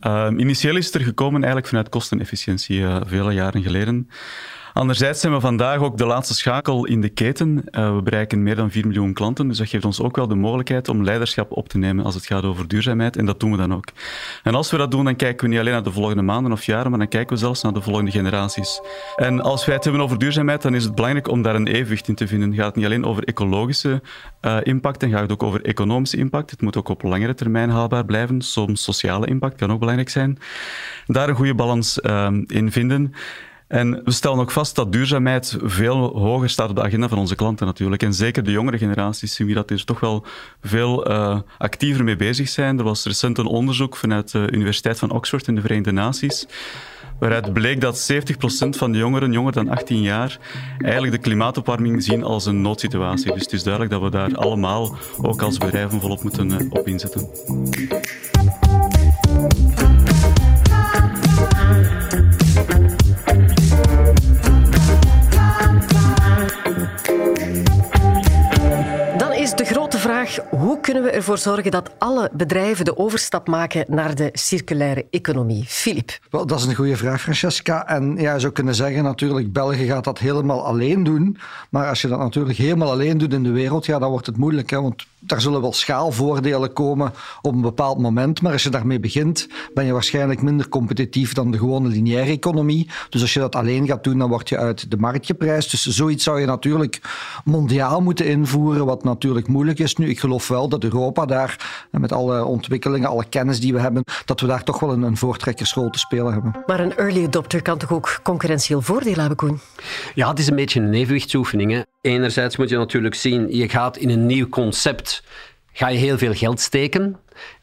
Uh, 0.00 0.28
initieel 0.36 0.76
is 0.76 0.86
het 0.86 0.94
er 0.94 1.00
gekomen 1.00 1.38
eigenlijk 1.38 1.66
vanuit 1.66 1.88
kostenefficiëntie, 1.88 2.78
uh, 2.78 3.00
vele 3.06 3.32
jaren 3.32 3.62
geleden. 3.62 4.08
Anderzijds 4.72 5.20
zijn 5.20 5.32
we 5.32 5.40
vandaag 5.40 5.78
ook 5.78 5.98
de 5.98 6.06
laatste 6.06 6.34
schakel 6.34 6.86
in 6.86 7.00
de 7.00 7.08
keten. 7.08 7.64
Uh, 7.70 7.94
we 7.94 8.02
bereiken 8.02 8.42
meer 8.42 8.56
dan 8.56 8.70
4 8.70 8.86
miljoen 8.86 9.12
klanten, 9.12 9.48
dus 9.48 9.58
dat 9.58 9.68
geeft 9.68 9.84
ons 9.84 10.00
ook 10.00 10.16
wel 10.16 10.28
de 10.28 10.34
mogelijkheid 10.34 10.88
om 10.88 11.04
leiderschap 11.04 11.52
op 11.52 11.68
te 11.68 11.78
nemen 11.78 12.04
als 12.04 12.14
het 12.14 12.26
gaat 12.26 12.44
over 12.44 12.68
duurzaamheid. 12.68 13.16
En 13.16 13.26
dat 13.26 13.40
doen 13.40 13.50
we 13.50 13.56
dan 13.56 13.74
ook. 13.74 13.84
En 14.42 14.54
als 14.54 14.70
we 14.70 14.76
dat 14.76 14.90
doen, 14.90 15.04
dan 15.04 15.16
kijken 15.16 15.44
we 15.44 15.50
niet 15.50 15.60
alleen 15.60 15.72
naar 15.72 15.82
de 15.82 15.92
volgende 15.92 16.22
maanden 16.22 16.52
of 16.52 16.64
jaren, 16.64 16.90
maar 16.90 16.98
dan 16.98 17.08
kijken 17.08 17.34
we 17.34 17.40
zelfs 17.40 17.62
naar 17.62 17.72
de 17.72 17.80
volgende 17.80 18.10
generaties. 18.10 18.80
En 19.16 19.40
als 19.40 19.64
wij 19.64 19.74
het 19.74 19.84
hebben 19.84 20.02
over 20.02 20.18
duurzaamheid, 20.18 20.62
dan 20.62 20.74
is 20.74 20.84
het 20.84 20.94
belangrijk 20.94 21.28
om 21.28 21.42
daar 21.42 21.54
een 21.54 21.66
evenwicht 21.66 22.08
in 22.08 22.14
te 22.14 22.26
vinden. 22.26 22.50
Het 22.50 22.60
gaat 22.60 22.76
niet 22.76 22.84
alleen 22.84 23.04
over 23.04 23.24
ecologische 23.24 24.02
uh, 24.42 24.56
impact, 24.62 25.00
dan 25.00 25.10
gaat 25.10 25.20
het 25.20 25.32
ook 25.32 25.42
over 25.42 25.64
economische 25.64 26.16
impact. 26.16 26.50
Het 26.50 26.62
moet 26.62 26.76
ook 26.76 26.88
op 26.88 27.02
langere 27.02 27.34
termijn 27.34 27.70
haalbaar 27.70 28.04
blijven. 28.04 28.42
Soms 28.42 28.82
sociale 28.82 29.26
impact 29.26 29.56
kan 29.56 29.72
ook 29.72 29.78
belangrijk 29.78 30.08
zijn. 30.08 30.38
Daar 31.06 31.28
een 31.28 31.34
goede 31.34 31.54
balans 31.54 31.98
uh, 32.02 32.28
in 32.46 32.72
vinden. 32.72 33.14
En 33.70 34.00
we 34.04 34.10
stellen 34.10 34.38
ook 34.38 34.50
vast 34.50 34.76
dat 34.76 34.92
duurzaamheid 34.92 35.56
veel 35.62 35.96
hoger 35.96 36.50
staat 36.50 36.70
op 36.70 36.76
de 36.76 36.82
agenda 36.82 37.08
van 37.08 37.18
onze 37.18 37.34
klanten 37.34 37.66
natuurlijk. 37.66 38.02
En 38.02 38.14
zeker 38.14 38.44
de 38.44 38.50
jongere 38.50 38.78
generaties 38.78 39.34
zien 39.34 39.46
we 39.46 39.52
dat 39.52 39.70
er 39.70 39.84
toch 39.84 40.00
wel 40.00 40.24
veel 40.62 41.10
uh, 41.10 41.38
actiever 41.58 42.04
mee 42.04 42.16
bezig 42.16 42.48
zijn. 42.48 42.78
Er 42.78 42.84
was 42.84 43.04
recent 43.04 43.38
een 43.38 43.46
onderzoek 43.46 43.96
vanuit 43.96 44.32
de 44.32 44.48
Universiteit 44.50 44.98
van 44.98 45.10
Oxford 45.10 45.48
in 45.48 45.54
de 45.54 45.60
Verenigde 45.60 45.92
Naties 45.92 46.46
waaruit 47.18 47.52
bleek 47.52 47.80
dat 47.80 48.12
70% 48.12 48.14
van 48.68 48.92
de 48.92 48.98
jongeren, 48.98 49.32
jonger 49.32 49.52
dan 49.52 49.68
18 49.68 50.02
jaar, 50.02 50.38
eigenlijk 50.78 51.12
de 51.12 51.20
klimaatopwarming 51.20 52.02
zien 52.02 52.24
als 52.24 52.46
een 52.46 52.60
noodsituatie. 52.60 53.32
Dus 53.32 53.42
het 53.42 53.52
is 53.52 53.62
duidelijk 53.62 53.92
dat 53.92 54.02
we 54.02 54.10
daar 54.10 54.34
allemaal, 54.34 54.96
ook 55.22 55.42
als 55.42 55.58
bedrijven, 55.58 56.00
volop 56.00 56.22
moeten 56.22 56.50
uh, 56.50 56.56
op 56.70 56.86
inzetten. 56.86 57.28
Hoe 70.50 70.80
kunnen 70.80 71.02
we 71.02 71.10
ervoor 71.10 71.38
zorgen 71.38 71.70
dat 71.70 71.90
alle 71.98 72.30
bedrijven 72.32 72.84
de 72.84 72.98
overstap 72.98 73.48
maken 73.48 73.84
naar 73.88 74.14
de 74.14 74.28
circulaire 74.32 75.06
economie? 75.10 75.64
Filip. 75.66 76.18
Wel, 76.30 76.46
dat 76.46 76.58
is 76.58 76.64
een 76.64 76.74
goede 76.74 76.96
vraag, 76.96 77.20
Francesca. 77.20 77.86
En 77.86 78.16
ja, 78.16 78.34
je 78.34 78.40
zou 78.40 78.52
kunnen 78.52 78.74
zeggen, 78.74 79.02
natuurlijk, 79.02 79.52
België 79.52 79.86
gaat 79.86 80.04
dat 80.04 80.18
helemaal 80.18 80.64
alleen 80.64 81.02
doen. 81.02 81.38
Maar 81.70 81.88
als 81.88 82.02
je 82.02 82.08
dat 82.08 82.18
natuurlijk 82.18 82.58
helemaal 82.58 82.90
alleen 82.90 83.18
doet 83.18 83.32
in 83.32 83.42
de 83.42 83.50
wereld, 83.50 83.86
ja, 83.86 83.98
dan 83.98 84.10
wordt 84.10 84.26
het 84.26 84.36
moeilijk. 84.36 84.70
Hè? 84.70 84.82
Want 84.82 85.06
daar 85.18 85.40
zullen 85.40 85.60
wel 85.60 85.72
schaalvoordelen 85.72 86.72
komen 86.72 87.12
op 87.42 87.54
een 87.54 87.60
bepaald 87.60 87.98
moment. 87.98 88.42
Maar 88.42 88.52
als 88.52 88.62
je 88.62 88.68
daarmee 88.68 89.00
begint, 89.00 89.48
ben 89.74 89.84
je 89.84 89.92
waarschijnlijk 89.92 90.42
minder 90.42 90.68
competitief 90.68 91.32
dan 91.32 91.50
de 91.50 91.58
gewone 91.58 91.88
lineaire 91.88 92.30
economie. 92.30 92.90
Dus 93.08 93.20
als 93.20 93.34
je 93.34 93.40
dat 93.40 93.54
alleen 93.54 93.86
gaat 93.86 94.04
doen, 94.04 94.18
dan 94.18 94.28
word 94.28 94.48
je 94.48 94.58
uit 94.58 94.90
de 94.90 94.96
markt 94.96 95.26
geprijsd. 95.26 95.70
Dus 95.70 95.86
zoiets 95.86 96.24
zou 96.24 96.40
je 96.40 96.46
natuurlijk 96.46 97.00
mondiaal 97.44 98.00
moeten 98.00 98.26
invoeren, 98.26 98.86
wat 98.86 99.04
natuurlijk 99.04 99.48
moeilijk 99.48 99.78
is 99.78 99.96
nu. 99.96 100.08
Ik 100.08 100.18
geloof 100.30 100.48
wel 100.48 100.68
dat 100.68 100.84
Europa 100.84 101.26
daar, 101.26 101.86
met 101.90 102.12
alle 102.12 102.44
ontwikkelingen, 102.44 103.08
alle 103.08 103.24
kennis 103.28 103.60
die 103.60 103.72
we 103.72 103.80
hebben, 103.80 104.04
dat 104.24 104.40
we 104.40 104.46
daar 104.46 104.64
toch 104.64 104.80
wel 104.80 104.92
een, 104.92 105.02
een 105.02 105.16
voortrekkersrol 105.16 105.90
te 105.90 105.98
spelen 105.98 106.32
hebben. 106.32 106.54
Maar 106.66 106.80
een 106.80 106.96
early 106.96 107.24
adopter 107.24 107.62
kan 107.62 107.78
toch 107.78 107.92
ook 107.92 108.20
concurrentieel 108.22 108.80
voordeel 108.80 109.14
hebben, 109.14 109.36
Koen? 109.36 109.60
Ja, 110.14 110.28
het 110.28 110.38
is 110.38 110.46
een 110.46 110.56
beetje 110.56 110.80
een 110.80 110.94
evenwichtsoefening. 110.94 111.72
Hè. 111.72 111.80
Enerzijds 112.00 112.56
moet 112.56 112.68
je 112.68 112.76
natuurlijk 112.76 113.14
zien, 113.14 113.56
je 113.56 113.68
gaat 113.68 113.96
in 113.96 114.10
een 114.10 114.26
nieuw 114.26 114.48
concept, 114.48 115.22
ga 115.72 115.88
je 115.88 115.98
heel 115.98 116.18
veel 116.18 116.34
geld 116.34 116.60
steken. 116.60 117.16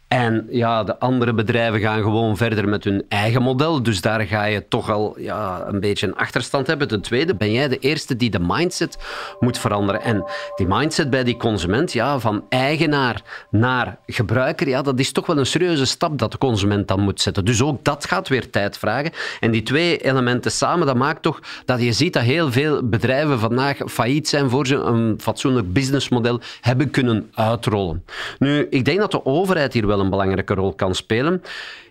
En 0.07 0.47
ja, 0.49 0.83
de 0.83 0.99
andere 0.99 1.33
bedrijven 1.33 1.79
gaan 1.79 2.01
gewoon 2.01 2.37
verder 2.37 2.69
met 2.69 2.83
hun 2.83 3.05
eigen 3.09 3.41
model. 3.41 3.83
Dus 3.83 4.01
daar 4.01 4.21
ga 4.21 4.43
je 4.43 4.67
toch 4.67 4.91
al 4.91 5.15
ja, 5.17 5.63
een 5.67 5.79
beetje 5.79 6.07
een 6.07 6.15
achterstand 6.15 6.67
hebben. 6.67 6.87
Ten 6.87 7.01
tweede 7.01 7.35
ben 7.35 7.51
jij 7.51 7.67
de 7.67 7.79
eerste 7.79 8.15
die 8.15 8.29
de 8.29 8.39
mindset 8.39 8.97
moet 9.39 9.57
veranderen. 9.57 10.01
En 10.01 10.23
die 10.55 10.67
mindset 10.67 11.09
bij 11.09 11.23
die 11.23 11.37
consument, 11.37 11.93
ja, 11.93 12.19
van 12.19 12.43
eigenaar 12.49 13.21
naar 13.49 13.97
gebruiker, 14.05 14.67
ja, 14.67 14.81
dat 14.81 14.99
is 14.99 15.11
toch 15.11 15.25
wel 15.25 15.37
een 15.37 15.45
serieuze 15.45 15.85
stap 15.85 16.17
dat 16.17 16.31
de 16.31 16.37
consument 16.37 16.87
dan 16.87 16.99
moet 16.99 17.21
zetten. 17.21 17.45
Dus 17.45 17.61
ook 17.61 17.83
dat 17.83 18.05
gaat 18.05 18.27
weer 18.27 18.49
tijd 18.49 18.77
vragen. 18.77 19.11
En 19.39 19.51
die 19.51 19.63
twee 19.63 19.97
elementen 19.97 20.51
samen, 20.51 20.87
dat 20.87 20.95
maakt 20.95 21.21
toch 21.21 21.39
dat 21.65 21.81
je 21.81 21.91
ziet 21.91 22.13
dat 22.13 22.23
heel 22.23 22.51
veel 22.51 22.87
bedrijven 22.87 23.39
vandaag 23.39 23.77
failliet 23.85 24.27
zijn 24.27 24.49
voor 24.49 24.67
ze 24.67 24.75
een 24.75 25.19
fatsoenlijk 25.21 25.73
businessmodel 25.73 26.39
hebben 26.61 26.89
kunnen 26.89 27.29
uitrollen. 27.33 28.03
Nu, 28.39 28.67
ik 28.69 28.85
denk 28.85 28.99
dat 28.99 29.11
de 29.11 29.25
overheid 29.25 29.73
hier 29.73 29.87
wel 29.87 29.96
een 29.99 30.09
belangrijke 30.09 30.53
rol 30.53 30.73
kan 30.73 30.95
spelen. 30.95 31.41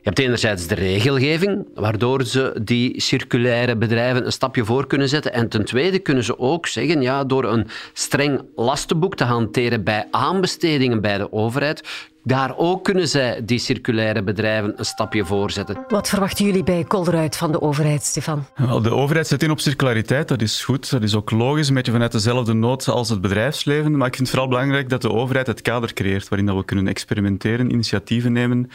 Je 0.07 0.13
hebt 0.13 0.19
enerzijds 0.19 0.67
de 0.67 0.75
regelgeving, 0.75 1.67
waardoor 1.75 2.25
ze 2.25 2.61
die 2.63 3.01
circulaire 3.01 3.77
bedrijven 3.77 4.27
een 4.27 4.33
stapje 4.33 4.65
voor 4.65 4.87
kunnen 4.87 5.09
zetten. 5.09 5.33
En 5.33 5.49
ten 5.49 5.65
tweede 5.65 5.99
kunnen 5.99 6.25
ze 6.25 6.39
ook 6.39 6.67
zeggen, 6.67 7.03
ja, 7.03 7.25
door 7.25 7.45
een 7.45 7.67
streng 7.93 8.43
lastenboek 8.57 9.17
te 9.17 9.25
hanteren 9.25 9.85
bij 9.85 10.07
aanbestedingen 10.11 11.01
bij 11.01 11.19
de 11.19 11.33
overheid, 11.33 12.09
daar 12.27 12.57
ook 12.57 12.85
kunnen 12.85 13.09
zij 13.09 13.45
die 13.45 13.59
circulaire 13.59 14.23
bedrijven 14.23 14.73
een 14.77 14.85
stapje 14.85 15.25
voorzetten. 15.25 15.85
Wat 15.89 16.09
verwachten 16.09 16.45
jullie 16.45 16.63
bij 16.63 16.85
Kolderuit 16.85 17.37
van 17.37 17.53
de 17.53 17.61
overheid, 17.61 18.03
Stefan? 18.03 18.45
De 18.83 18.95
overheid 18.95 19.27
zet 19.27 19.43
in 19.43 19.51
op 19.51 19.61
circulariteit, 19.61 20.29
dat 20.29 20.43
is 20.43 20.65
goed. 20.65 20.91
Dat 20.91 21.03
is 21.03 21.15
ook 21.15 21.31
logisch, 21.31 21.69
een 21.69 21.75
beetje 21.75 21.93
vanuit 21.93 22.13
dezelfde 22.13 22.53
nood 22.53 22.89
als 22.89 23.09
het 23.09 23.21
bedrijfsleven. 23.21 23.97
Maar 23.97 24.07
ik 24.07 24.15
vind 24.15 24.29
het 24.29 24.37
vooral 24.37 24.49
belangrijk 24.49 24.89
dat 24.89 25.03
de 25.03 25.13
overheid 25.13 25.47
het 25.47 25.63
kader 25.63 25.93
creëert 25.93 26.29
waarin 26.29 26.47
dat 26.47 26.57
we 26.57 26.65
kunnen 26.65 26.89
experimenteren, 26.89 27.71
initiatieven 27.71 28.33
nemen. 28.33 28.71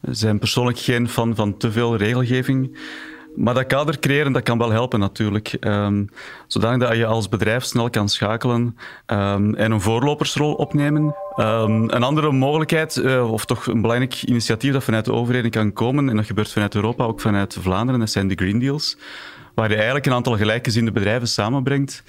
We 0.00 0.14
zijn 0.14 0.38
persoonlijk 0.38 0.78
geen 0.78 1.08
fan 1.08 1.34
van 1.34 1.56
te 1.56 1.72
veel 1.72 1.96
regelgeving. 1.96 2.78
Maar 3.36 3.54
dat 3.54 3.66
kader 3.66 3.98
creëren, 3.98 4.32
dat 4.32 4.42
kan 4.42 4.58
wel 4.58 4.70
helpen 4.70 4.98
natuurlijk. 4.98 5.56
Um, 5.60 6.08
zodanig 6.46 6.88
dat 6.88 6.96
je 6.96 7.06
als 7.06 7.28
bedrijf 7.28 7.64
snel 7.64 7.90
kan 7.90 8.08
schakelen 8.08 8.76
um, 9.06 9.54
en 9.54 9.70
een 9.72 9.80
voorlopersrol 9.80 10.54
opnemen. 10.54 11.14
Um, 11.36 11.90
een 11.90 12.02
andere 12.02 12.32
mogelijkheid, 12.32 12.96
uh, 12.96 13.32
of 13.32 13.44
toch 13.44 13.66
een 13.66 13.80
belangrijk 13.80 14.22
initiatief 14.22 14.72
dat 14.72 14.84
vanuit 14.84 15.04
de 15.04 15.12
overheden 15.12 15.50
kan 15.50 15.72
komen, 15.72 16.08
en 16.08 16.16
dat 16.16 16.26
gebeurt 16.26 16.52
vanuit 16.52 16.74
Europa, 16.74 17.04
ook 17.04 17.20
vanuit 17.20 17.56
Vlaanderen, 17.60 18.00
dat 18.00 18.10
zijn 18.10 18.28
de 18.28 18.34
Green 18.34 18.58
Deals. 18.58 18.96
Waar 19.54 19.68
je 19.68 19.74
eigenlijk 19.74 20.06
een 20.06 20.12
aantal 20.12 20.36
gelijkgezinde 20.36 20.92
bedrijven 20.92 21.28
samenbrengt 21.28 22.02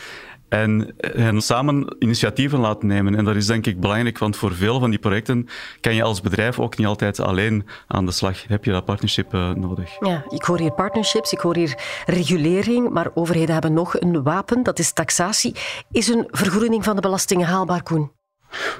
en 0.53 0.95
hen 0.98 1.41
samen 1.41 1.95
initiatieven 2.00 2.60
laten 2.60 2.88
nemen. 2.88 3.15
En 3.15 3.25
dat 3.25 3.36
is 3.36 3.45
denk 3.45 3.65
ik 3.65 3.79
belangrijk, 3.79 4.17
want 4.17 4.38
voor 4.38 4.53
veel 4.53 4.79
van 4.79 4.89
die 4.89 5.00
projecten 5.00 5.48
kan 5.79 5.95
je 5.95 6.03
als 6.03 6.22
bedrijf 6.22 6.60
ook 6.60 6.77
niet 6.77 6.88
altijd 6.88 7.19
alleen 7.19 7.65
aan 7.88 8.05
de 8.05 8.12
slag. 8.12 8.48
Heb 8.48 8.65
je 8.65 8.72
dat 8.72 8.86
partnership 8.86 9.33
uh, 9.33 9.51
nodig? 9.51 9.95
Ja, 10.00 10.25
ik 10.29 10.43
hoor 10.43 10.60
hier 10.60 10.72
partnerships, 10.72 11.31
ik 11.31 11.39
hoor 11.39 11.55
hier 11.55 11.77
regulering, 12.05 12.89
maar 12.89 13.12
overheden 13.13 13.53
hebben 13.53 13.74
nog 13.74 14.00
een 14.00 14.24
wapen, 14.24 14.63
dat 14.63 14.79
is 14.79 14.93
taxatie. 14.93 15.55
Is 15.91 16.07
een 16.07 16.27
vergroening 16.31 16.83
van 16.83 16.95
de 16.95 17.01
belastingen 17.01 17.48
haalbaar, 17.48 17.83
Koen? 17.83 18.12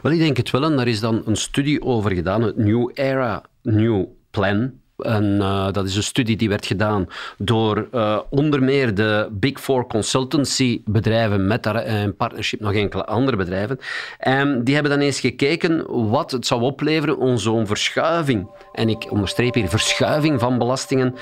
Wel, 0.02 0.12
ik 0.12 0.20
denk 0.20 0.38
het 0.38 0.50
wel. 0.50 0.64
En 0.64 0.78
daar 0.78 0.88
is 0.88 1.00
dan 1.00 1.22
een 1.26 1.36
studie 1.36 1.82
over 1.82 2.12
gedaan, 2.12 2.42
het 2.42 2.58
New 2.58 2.90
Era 2.94 3.44
New 3.62 4.06
Plan 4.32 4.72
en, 5.04 5.24
uh, 5.24 5.72
dat 5.72 5.86
is 5.86 5.96
een 5.96 6.04
studie 6.04 6.38
die 6.38 6.50
werd 6.50 6.66
gedaan 6.66 7.10
door 7.38 7.88
uh, 7.94 8.20
onder 8.30 8.64
meer 8.64 8.96
de 8.96 9.28
Big 9.32 9.60
Four 9.60 9.88
consultancy 9.88 10.82
bedrijven 10.86 11.48
met 11.48 11.64
daar 11.64 11.86
in 11.86 12.16
partnership 12.16 12.60
nog 12.60 12.74
enkele 12.74 13.06
andere 13.06 13.38
bedrijven. 13.38 13.80
En 14.18 14.64
die 14.64 14.74
hebben 14.74 14.92
dan 14.92 15.02
eens 15.02 15.20
gekeken 15.20 16.10
wat 16.10 16.32
het 16.32 16.48
zou 16.48 16.62
opleveren 16.62 17.18
om 17.18 17.38
zo'n 17.38 17.68
verschuiving, 17.68 18.48
en 18.74 18.90
ik 18.90 19.06
onderstreep 19.10 19.54
hier 19.54 19.70
verschuiving 19.70 20.40
van 20.40 20.58
belastingen 20.58 21.16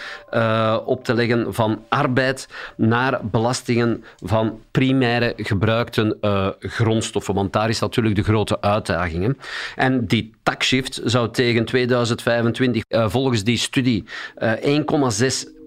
op 0.86 1.04
te 1.04 1.14
leggen 1.14 1.54
van 1.54 1.84
arbeid 1.90 2.48
naar 2.76 3.20
belastingen 3.24 4.04
van 4.24 4.60
primaire 4.72 5.34
gebruikte 5.38 6.18
grondstoffen. 6.60 7.34
Want 7.34 7.54
daar 7.54 7.70
is 7.70 7.80
natuurlijk 7.80 8.16
de 8.16 8.24
grote 8.24 8.62
uitdaging. 8.62 9.24
Hè. 9.26 9.32
En 9.76 10.06
die 10.06 10.34
taxshift 10.44 11.02
zou 11.04 11.32
tegen 11.32 11.66
2025 11.66 12.84
volgens 12.88 13.44
die 13.44 13.58
studie 13.58 14.04
1,6 14.40 15.61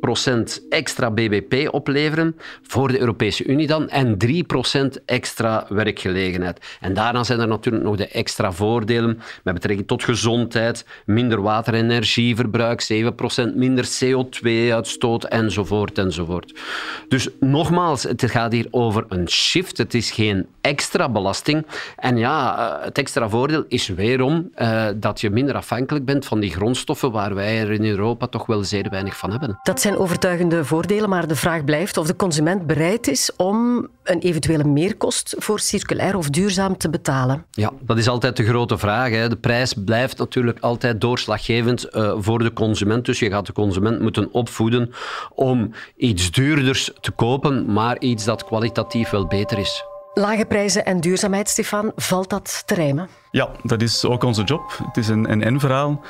extra 0.69 1.11
BBP 1.11 1.75
opleveren 1.75 2.37
voor 2.63 2.89
de 2.89 3.01
Europese 3.01 3.45
Unie 3.45 3.67
dan 3.67 3.89
en 3.89 4.17
3% 4.27 5.05
extra 5.05 5.67
werkgelegenheid. 5.69 6.77
En 6.81 6.95
daarna 6.95 7.25
zijn 7.25 7.41
er 7.41 7.49
natuurlijk 7.49 7.85
nog 7.85 7.97
de 7.97 8.09
extra 8.09 8.53
voordelen 8.53 9.21
met 9.43 9.55
betrekking 9.55 9.89
tot 9.89 10.05
gezondheid, 10.05 10.87
minder 11.07 11.43
water- 11.43 11.75
en 11.75 11.91
energieverbruik, 11.91 12.81
7% 12.81 13.55
minder 13.55 13.85
CO2-uitstoot 13.85 15.25
enzovoort 15.25 15.99
enzovoort. 15.99 16.61
Dus 17.09 17.29
nogmaals, 17.41 18.03
het 18.03 18.31
gaat 18.31 18.53
hier 18.53 18.67
over 18.71 19.05
een 19.09 19.29
shift. 19.29 19.79
Het 19.79 19.95
is 19.95 20.11
geen 20.11 20.47
extra 20.61 21.09
belasting. 21.09 21.67
En 21.97 22.17
ja, 22.17 22.59
eh, 22.59 22.85
het 22.85 22.99
extra 22.99 23.29
voordeel 23.29 23.65
is 23.69 23.89
weerom 23.89 24.51
uh, 24.57 24.87
dat 24.97 25.21
je 25.21 25.31
minder 25.31 25.55
afhankelijk 25.55 26.05
bent 26.05 26.27
van 26.27 26.41
die 26.41 26.51
grondstoffen 26.51 27.13
waar 27.13 27.35
wij 27.35 27.61
er 27.61 27.73
in 27.73 27.85
Europa 27.85 28.27
toch 28.27 28.47
wel 28.47 28.65
zeer 28.65 28.91
weinig 28.91 29.17
van 29.17 29.31
hebben. 29.31 29.59
Dat 29.63 29.81
overtuigende 29.97 30.65
voordelen, 30.65 31.09
maar 31.09 31.27
de 31.27 31.37
vraag 31.37 31.65
blijft 31.65 31.97
of 31.97 32.07
de 32.07 32.17
consument 32.17 32.67
bereid 32.67 33.09
is 33.09 33.31
om 33.37 33.89
een 34.03 34.19
eventuele 34.19 34.65
meerkost 34.65 35.35
voor 35.39 35.61
circulair 35.61 36.17
of 36.17 36.31
duurzaam 36.31 36.77
te 36.77 36.91
betalen. 36.91 37.45
Ja, 37.51 37.73
dat 37.81 37.99
is 37.99 38.09
altijd 38.09 38.37
de 38.37 38.45
grote 38.45 38.79
vraag. 38.79 39.11
Hè. 39.11 39.29
De 39.29 39.37
prijs 39.37 39.75
blijft 39.85 40.19
natuurlijk 40.19 40.59
altijd 40.61 41.01
doorslaggevend 41.01 41.87
uh, 41.97 42.15
voor 42.19 42.39
de 42.39 42.53
consument. 42.53 43.05
Dus 43.05 43.19
je 43.19 43.31
gaat 43.31 43.47
de 43.47 43.53
consument 43.53 44.01
moeten 44.01 44.33
opvoeden 44.33 44.93
om 45.35 45.71
iets 45.97 46.31
duurders 46.31 46.91
te 47.01 47.11
kopen, 47.11 47.73
maar 47.73 47.99
iets 47.99 48.25
dat 48.25 48.45
kwalitatief 48.45 49.11
wel 49.11 49.27
beter 49.27 49.59
is. 49.59 49.85
Lage 50.15 50.45
prijzen 50.45 50.85
en 50.85 51.01
duurzaamheid, 51.01 51.49
Stefan, 51.49 51.93
valt 51.97 52.31
dat 52.31 52.63
te 52.67 52.75
rijmen? 52.75 53.09
Ja, 53.31 53.49
dat 53.63 53.83
is 53.83 54.05
ook 54.05 54.25
onze 54.25 54.43
job. 54.43 54.79
Het 54.87 54.97
is 54.97 55.09
een 55.09 55.27
en-en-verhaal. 55.27 56.01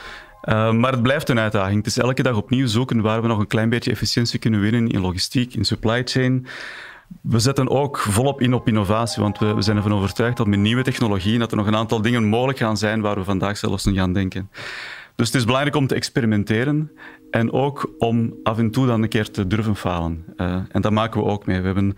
Uh, 0.45 0.73
maar 0.73 0.93
het 0.93 1.03
blijft 1.03 1.29
een 1.29 1.39
uitdaging. 1.39 1.77
Het 1.77 1.87
is 1.87 1.99
elke 1.99 2.23
dag 2.23 2.37
opnieuw 2.37 2.67
zoeken 2.67 3.01
waar 3.01 3.23
we 3.23 3.29
nog 3.29 3.39
een 3.39 3.47
klein 3.47 3.69
beetje 3.69 3.91
efficiëntie 3.91 4.39
kunnen 4.39 4.61
winnen 4.61 4.89
in 4.89 5.01
logistiek, 5.01 5.55
in 5.55 5.65
supply 5.65 6.03
chain. 6.05 6.47
We 7.23 7.39
zetten 7.39 7.69
ook 7.69 7.99
volop 7.99 8.41
in 8.41 8.55
op 8.55 8.69
innovatie, 8.69 9.23
want 9.23 9.39
we, 9.39 9.55
we 9.55 9.63
zijn 9.63 9.77
ervan 9.77 9.95
overtuigd 9.95 10.37
dat 10.37 10.47
met 10.47 10.59
nieuwe 10.59 10.83
technologieën 10.83 11.39
dat 11.39 11.51
er 11.51 11.57
nog 11.57 11.67
een 11.67 11.77
aantal 11.77 12.03
dingen 12.03 12.25
mogelijk 12.25 12.59
gaan 12.59 12.77
zijn 12.77 13.01
waar 13.01 13.17
we 13.17 13.25
vandaag 13.25 13.57
zelfs 13.57 13.85
niet 13.85 13.99
aan 13.99 14.13
denken. 14.13 14.51
Dus 15.15 15.27
het 15.27 15.37
is 15.37 15.45
belangrijk 15.45 15.77
om 15.77 15.87
te 15.87 15.95
experimenteren 15.95 16.91
en 17.31 17.53
ook 17.53 17.95
om 17.99 18.35
af 18.43 18.59
en 18.59 18.71
toe 18.71 18.87
dan 18.87 19.03
een 19.03 19.09
keer 19.09 19.31
te 19.31 19.47
durven 19.47 19.77
falen. 19.77 20.25
Uh, 20.37 20.55
en 20.69 20.81
dat 20.81 20.93
maken 20.93 21.21
we 21.21 21.27
ook 21.27 21.47
mee. 21.47 21.61
We 21.61 21.67
hebben 21.67 21.97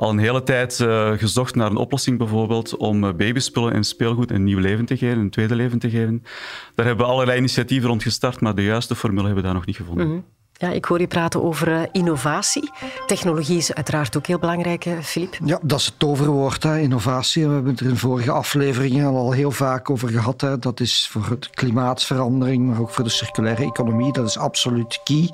al 0.00 0.10
een 0.10 0.18
hele 0.18 0.42
tijd 0.42 0.78
uh, 0.78 1.12
gezocht 1.12 1.54
naar 1.54 1.70
een 1.70 1.76
oplossing 1.76 2.18
bijvoorbeeld 2.18 2.76
om 2.76 3.04
uh, 3.04 3.12
babyspullen 3.12 3.72
en 3.72 3.84
speelgoed 3.84 4.30
een 4.30 4.44
nieuw 4.44 4.58
leven 4.58 4.84
te 4.84 4.96
geven, 4.96 5.18
een 5.18 5.30
tweede 5.30 5.54
leven 5.54 5.78
te 5.78 5.90
geven. 5.90 6.22
Daar 6.74 6.86
hebben 6.86 7.06
we 7.06 7.12
allerlei 7.12 7.38
initiatieven 7.38 7.88
rond 7.88 8.02
gestart, 8.02 8.40
maar 8.40 8.54
de 8.54 8.64
juiste 8.64 8.94
formule 8.94 9.24
hebben 9.24 9.42
we 9.42 9.48
daar 9.48 9.56
nog 9.56 9.66
niet 9.66 9.76
gevonden. 9.76 10.06
-hmm. 10.06 10.24
Ja, 10.60 10.68
ik 10.68 10.84
hoor 10.84 11.00
je 11.00 11.06
praten 11.06 11.42
over 11.42 11.68
uh, 11.68 11.80
innovatie. 11.92 12.70
Technologie 13.06 13.56
is 13.56 13.74
uiteraard 13.74 14.16
ook 14.16 14.26
heel 14.26 14.38
belangrijk, 14.38 14.86
Filip. 15.02 15.36
Ja, 15.44 15.58
dat 15.62 15.78
is 15.78 15.86
het 15.86 15.98
toverwoord, 15.98 16.62
hè, 16.62 16.78
innovatie. 16.78 17.46
We 17.46 17.54
hebben 17.54 17.72
het 17.72 17.80
er 17.80 17.88
in 17.88 17.96
vorige 17.96 18.30
afleveringen 18.30 19.06
al 19.06 19.32
heel 19.32 19.50
vaak 19.50 19.90
over 19.90 20.08
gehad. 20.08 20.40
Hè. 20.40 20.58
Dat 20.58 20.80
is 20.80 21.08
voor 21.10 21.36
de 21.38 21.50
klimaatsverandering, 21.50 22.66
maar 22.66 22.80
ook 22.80 22.90
voor 22.90 23.04
de 23.04 23.10
circulaire 23.10 23.62
economie. 23.62 24.12
Dat 24.12 24.26
is 24.26 24.38
absoluut 24.38 25.00
key. 25.04 25.30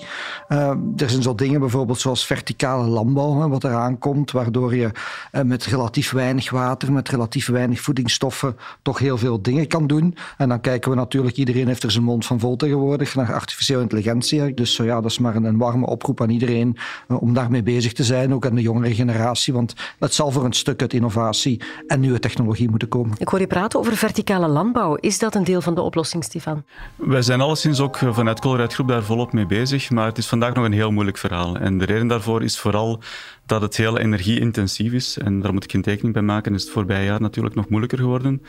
Uh, 0.49 0.69
er 0.97 1.11
zijn 1.11 1.23
zo 1.23 1.35
dingen 1.35 1.61
bijvoorbeeld 1.61 2.01
zoals 2.01 2.27
verticale 2.27 2.87
landbouw, 2.87 3.41
hè, 3.41 3.49
wat 3.49 3.65
eraan 3.65 3.99
komt, 3.99 4.31
waardoor 4.31 4.77
je 4.77 4.91
met 5.45 5.65
relatief 5.65 6.11
weinig 6.11 6.51
water, 6.51 6.93
met 6.93 7.09
relatief 7.09 7.47
weinig 7.47 7.81
voedingsstoffen, 7.81 8.57
toch 8.83 8.99
heel 8.99 9.19
veel 9.19 9.43
dingen 9.43 9.67
kan 9.67 9.87
doen. 9.87 10.17
En 10.37 10.49
dan 10.49 10.61
kijken 10.61 10.91
we 10.91 10.97
natuurlijk, 10.97 11.37
iedereen 11.37 11.67
heeft 11.67 11.83
er 11.83 11.91
zijn 11.91 12.05
mond 12.05 12.27
van 12.27 12.41
vol 12.41 12.57
tegenwoordig, 12.57 13.15
naar 13.15 13.35
artificiële 13.35 13.81
intelligentie. 13.83 14.55
Dus 14.55 14.77
ja, 14.77 15.01
dat 15.01 15.15
is 15.17 15.23
maar 15.23 15.37
een, 15.37 15.45
een 15.45 15.59
warme 15.59 15.87
oproep 15.87 16.21
aan 16.21 16.31
iedereen 16.31 16.77
uh, 17.09 17.23
om 17.23 17.35
daarmee 17.35 17.63
bezig 17.63 17.93
te 17.93 18.05
zijn, 18.05 18.35
ook 18.35 18.47
aan 18.47 18.55
de 18.55 18.63
jongere 18.63 18.95
generatie. 18.95 19.53
Want 19.53 19.75
het 19.99 20.15
zal 20.15 20.31
voor 20.31 20.45
een 20.45 20.53
stuk 20.53 20.81
uit 20.81 20.93
innovatie 20.93 21.61
en 21.87 22.01
nieuwe 22.01 22.19
technologie 22.19 22.71
moeten 22.71 22.89
komen. 22.89 23.17
Ik 23.19 23.29
hoor 23.29 23.41
je 23.41 23.47
praten 23.47 23.79
over 23.79 23.97
verticale 23.97 24.49
landbouw. 24.49 24.95
Is 24.95 25.19
dat 25.19 25.35
een 25.35 25.45
deel 25.45 25.61
van 25.61 25.75
de 25.75 25.81
oplossing, 25.81 26.25
Stefan? 26.25 26.65
Wij 26.97 27.23
zijn 27.23 27.41
alleszins 27.41 27.81
ook 27.81 27.97
vanuit 27.97 28.41
Colruyt 28.41 28.75
Groep 28.75 28.89
daar 28.89 29.03
volop 29.03 29.33
mee 29.33 29.47
bezig, 29.47 29.91
maar 29.91 30.07
het 30.07 30.19
is 30.19 30.27
vandaag 30.27 30.55
nog 30.55 30.65
een 30.65 30.73
heel 30.73 30.93
moeilijk 30.93 31.19
verhaal. 31.19 31.57
En 31.57 31.79
de 31.79 31.85
reden 31.85 32.09
daarvoor 32.09 32.43
is 32.43 32.59
vooral 32.59 33.01
dat 33.47 33.61
het 33.61 33.77
heel 33.77 33.99
energie-intensief 33.99 34.93
is. 34.93 35.19
En 35.19 35.41
daar 35.41 35.53
moet 35.53 35.65
ik 35.65 35.71
geen 35.71 35.83
tekening 35.83 36.15
bij 36.15 36.23
maken, 36.23 36.55
is 36.55 36.63
het 36.63 36.73
voorbije 36.73 37.05
jaar 37.05 37.21
natuurlijk 37.21 37.55
nog 37.55 37.69
moeilijker 37.69 37.99
geworden. 37.99 38.43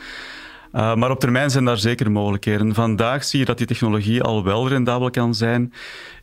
Uh, 0.72 0.94
maar 0.94 1.10
op 1.10 1.20
termijn 1.20 1.50
zijn 1.50 1.64
daar 1.64 1.78
zeker 1.78 2.10
mogelijkheden. 2.10 2.74
Vandaag 2.74 3.24
zie 3.24 3.38
je 3.38 3.44
dat 3.44 3.58
die 3.58 3.66
technologie 3.66 4.22
al 4.22 4.44
wel 4.44 4.68
rendabel 4.68 5.10
kan 5.10 5.34
zijn 5.34 5.72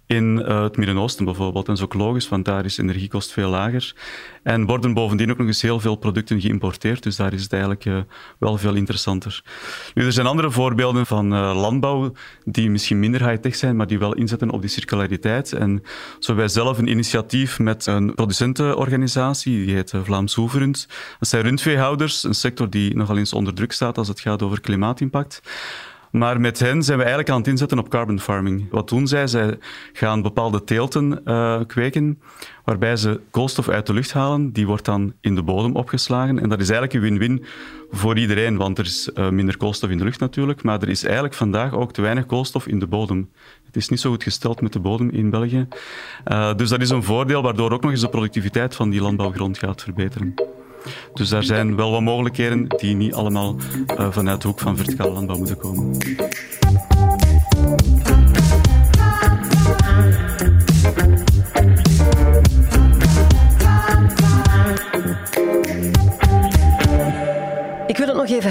in 0.08 0.40
uh, 0.40 0.64
het 0.64 0.78
Midden-Oosten 0.78 1.26
bijvoorbeeld. 1.26 1.68
En 1.68 1.74
dat 1.74 1.78
is 1.78 1.84
ook 1.84 2.02
logisch, 2.02 2.30
want 2.30 2.46
daar 2.46 2.66
is 2.66 2.78
energiekost 2.78 3.32
veel 3.32 3.50
lager. 3.50 3.96
En 4.44 4.66
worden 4.66 4.94
bovendien 4.94 5.32
ook 5.32 5.38
nog 5.38 5.48
eens 5.48 5.62
heel 5.62 5.80
veel 5.80 5.96
producten 5.96 6.42
geïmporteerd, 6.42 7.04
dus 7.04 7.16
daar 7.16 7.34
is 7.34 7.44
het 7.44 7.52
eigenlijk 7.52 7.86
uh, 7.86 7.98
wel 8.40 8.58
veel 8.58 8.74
interessanter. 8.74 9.44
Nu, 9.94 10.06
er 10.06 10.12
zijn 10.12 10.28
andere 10.28 10.52
voorbeelden 10.52 11.06
van 11.06 11.34
uh, 11.34 11.62
landbouw 11.62 12.12
die 12.44 12.70
misschien 12.70 13.00
minder 13.00 13.30
high-tech 13.30 13.56
zijn, 13.56 13.76
maar 13.76 13.88
die 13.88 14.00
wel 14.00 14.14
inzetten 14.16 14.50
op 14.50 14.62
die 14.62 14.70
circulariteit. 14.70 15.54
En 15.54 15.84
zo 16.20 16.36
wij 16.36 16.48
zelf 16.48 16.78
een 16.78 16.88
initiatief 16.88 17.60
met 17.60 17.86
een 17.86 18.14
producentenorganisatie, 18.16 19.66
die 19.66 19.76
heet 19.76 19.94
Vlaams 20.04 20.34
Hoeverund. 20.34 20.88
Dat 21.20 21.30
zijn 21.30 21.44
rundveehouders, 21.44 22.24
een 22.24 22.36
sector 22.36 22.70
die 22.70 22.96
nogal 22.96 23.18
eens 23.18 23.34
onder 23.34 23.54
druk 23.54 23.72
staat 23.72 23.98
als 23.98 24.08
het 24.08 24.20
gaat 24.20 24.42
over 24.42 24.62
klimaatimpact. 24.62 25.42
Maar 26.16 26.42
met 26.42 26.60
hen 26.60 26.84
zijn 26.84 26.98
we 26.98 27.04
eigenlijk 27.04 27.34
aan 27.34 27.38
het 27.38 27.48
inzetten 27.48 27.80
op 27.80 27.90
carbon 27.90 28.20
farming. 28.20 28.68
Wat 28.70 28.90
doen 28.90 29.08
zij? 29.08 29.28
Zij 29.28 29.58
gaan 29.94 30.22
bepaalde 30.22 30.64
teelten 30.64 31.22
uh, 31.26 31.60
kweken, 31.68 32.22
waarbij 32.64 32.98
ze 32.98 33.20
koolstof 33.32 33.70
uit 33.70 33.88
de 33.88 33.94
lucht 33.94 34.14
halen. 34.14 34.52
Die 34.52 34.68
wordt 34.68 34.86
dan 34.86 35.14
in 35.22 35.36
de 35.36 35.44
bodem 35.44 35.76
opgeslagen. 35.76 36.40
En 36.40 36.50
dat 36.50 36.60
is 36.60 36.70
eigenlijk 36.70 36.94
een 36.94 37.10
win-win 37.10 37.46
voor 37.92 38.18
iedereen, 38.18 38.58
want 38.58 38.78
er 38.78 38.86
is 38.86 39.10
uh, 39.16 39.30
minder 39.30 39.58
koolstof 39.58 39.90
in 39.90 39.98
de 39.98 40.04
lucht 40.04 40.20
natuurlijk, 40.20 40.64
maar 40.64 40.82
er 40.82 40.90
is 40.90 41.04
eigenlijk 41.04 41.34
vandaag 41.34 41.74
ook 41.74 41.94
te 41.94 42.02
weinig 42.02 42.26
koolstof 42.26 42.68
in 42.68 42.80
de 42.80 42.88
bodem. 42.88 43.30
Het 43.66 43.76
is 43.76 43.90
niet 43.90 44.00
zo 44.00 44.10
goed 44.10 44.24
gesteld 44.24 44.62
met 44.62 44.74
de 44.74 44.80
bodem 44.80 45.10
in 45.10 45.30
België. 45.30 45.68
Uh, 46.28 46.56
dus 46.56 46.70
dat 46.70 46.82
is 46.82 46.90
een 46.90 47.04
voordeel, 47.04 47.42
waardoor 47.42 47.72
ook 47.72 47.82
nog 47.82 47.92
eens 47.92 48.02
de 48.02 48.10
productiviteit 48.10 48.76
van 48.76 48.90
die 48.90 49.02
landbouwgrond 49.02 49.58
gaat 49.58 49.84
verbeteren. 49.84 50.34
Dus 51.14 51.30
daar 51.30 51.44
zijn 51.44 51.76
wel 51.76 51.92
wat 51.92 52.02
mogelijkheden 52.02 52.68
die 52.68 52.96
niet 52.96 53.14
allemaal 53.14 53.56
uh, 54.00 54.12
vanuit 54.12 54.42
de 54.42 54.48
hoek 54.48 54.60
van 54.60 54.78
verticale 54.78 55.12
landbouw 55.12 55.38
moeten 55.38 55.58
komen. 55.58 55.98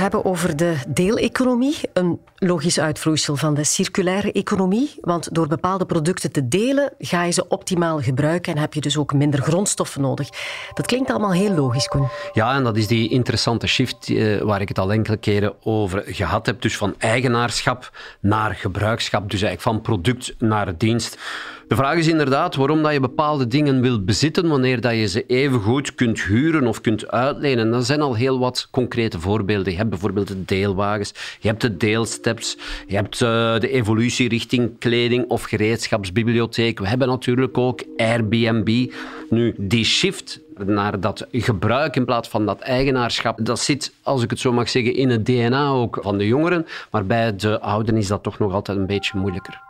Hebben 0.05 0.25
over 0.25 0.57
de 0.57 0.77
deeleconomie. 0.89 1.77
Een 1.93 2.21
logisch 2.37 2.81
uitvloeisel 2.81 3.37
van 3.37 3.55
de 3.55 3.65
circulaire 3.65 4.33
economie. 4.33 4.95
Want 5.01 5.35
door 5.35 5.47
bepaalde 5.47 5.87
producten 5.87 6.33
te 6.33 6.49
delen, 6.49 6.93
ga 6.99 7.25
je 7.25 7.33
ze 7.33 7.49
optimaal 7.49 8.01
gebruiken 8.01 8.55
en 8.55 8.61
heb 8.61 8.75
je 8.75 8.81
dus 8.81 8.99
ook 8.99 9.13
minder 9.13 9.43
grondstoffen 9.43 10.01
nodig. 10.01 10.29
Dat 10.75 10.87
klinkt 10.87 11.11
allemaal 11.11 11.33
heel 11.33 11.55
logisch, 11.55 11.89
Koen. 11.89 12.09
Ja, 12.33 12.55
en 12.55 12.65
dat 12.65 12.77
is 12.77 12.87
die 12.87 13.09
interessante 13.09 13.67
shift 13.67 14.09
eh, 14.09 14.41
waar 14.41 14.61
ik 14.61 14.69
het 14.69 14.79
al 14.79 14.93
enkele 14.93 15.17
keren 15.17 15.55
over 15.63 16.03
gehad 16.07 16.47
heb. 16.47 16.61
Dus 16.61 16.77
van 16.77 16.95
eigenaarschap 16.99 17.91
naar 18.21 18.55
gebruikschap. 18.55 19.31
Dus 19.31 19.43
eigenlijk 19.43 19.63
van 19.63 19.81
product 19.81 20.35
naar 20.39 20.79
dienst. 20.79 21.19
De 21.69 21.77
vraag 21.77 21.97
is 21.97 22.09
inderdaad 22.09 22.55
waarom 22.55 22.83
dat 22.83 22.93
je 22.93 23.01
bepaalde 23.01 23.47
dingen 23.47 23.81
wilt 23.81 24.05
bezitten 24.05 24.49
wanneer 24.49 24.81
dat 24.81 24.93
je 24.93 25.07
ze 25.07 25.27
even 25.27 25.61
goed 25.61 25.95
kunt 25.95 26.23
huren 26.23 26.67
of 26.67 26.81
kunt 26.81 27.11
uitlenen. 27.11 27.71
Dat 27.71 27.87
zijn 27.87 28.01
al 28.01 28.15
heel 28.15 28.39
wat 28.39 28.69
concrete 28.71 29.21
voorbeelden. 29.21 29.73
Je 29.73 29.79
hebt 29.79 29.91
bijvoorbeeld 29.91 30.29
de 30.29 30.45
deelwagens, 30.45 31.13
je 31.41 31.49
hebt 31.49 31.61
de 31.61 31.77
deelsteps, 31.77 32.57
je 32.87 32.95
hebt 32.95 33.21
uh, 33.21 33.59
de 33.59 33.71
evolutie 33.71 34.29
richting 34.29 34.79
kleding 34.79 35.29
of 35.29 35.43
gereedschapsbibliotheek. 35.43 36.79
We 36.79 36.89
hebben 36.89 37.09
natuurlijk 37.09 37.59
ook 37.59 37.83
Airbnb. 37.97 38.93
Nu, 39.31 39.55
die 39.59 39.85
shift 39.85 40.41
naar 40.65 41.01
dat 41.01 41.27
gebruik 41.33 41.97
in 41.97 42.05
plaats 42.05 42.29
van 42.29 42.47
dat 42.47 42.61
eigenaarschap, 42.61 43.39
dat 43.43 43.61
zit, 43.61 43.93
als 44.03 44.23
ik 44.23 44.31
het 44.31 44.41
zo 44.41 44.53
mag 44.53 44.69
zeggen, 44.69 44.95
in 44.95 45.11
het 45.11 45.27
DNA 45.27 45.69
ook 45.69 45.99
van 46.01 46.19
de 46.19 46.27
jongeren. 46.27 46.67
Maar 46.91 47.07
bij 47.07 47.37
de 47.37 47.61
ouderen 47.61 48.01
is 48.01 48.07
dat 48.07 48.23
toch 48.23 48.39
nog 48.39 48.53
altijd 48.53 48.79
een 48.79 48.87
beetje 48.87 49.19
moeilijker. 49.19 49.64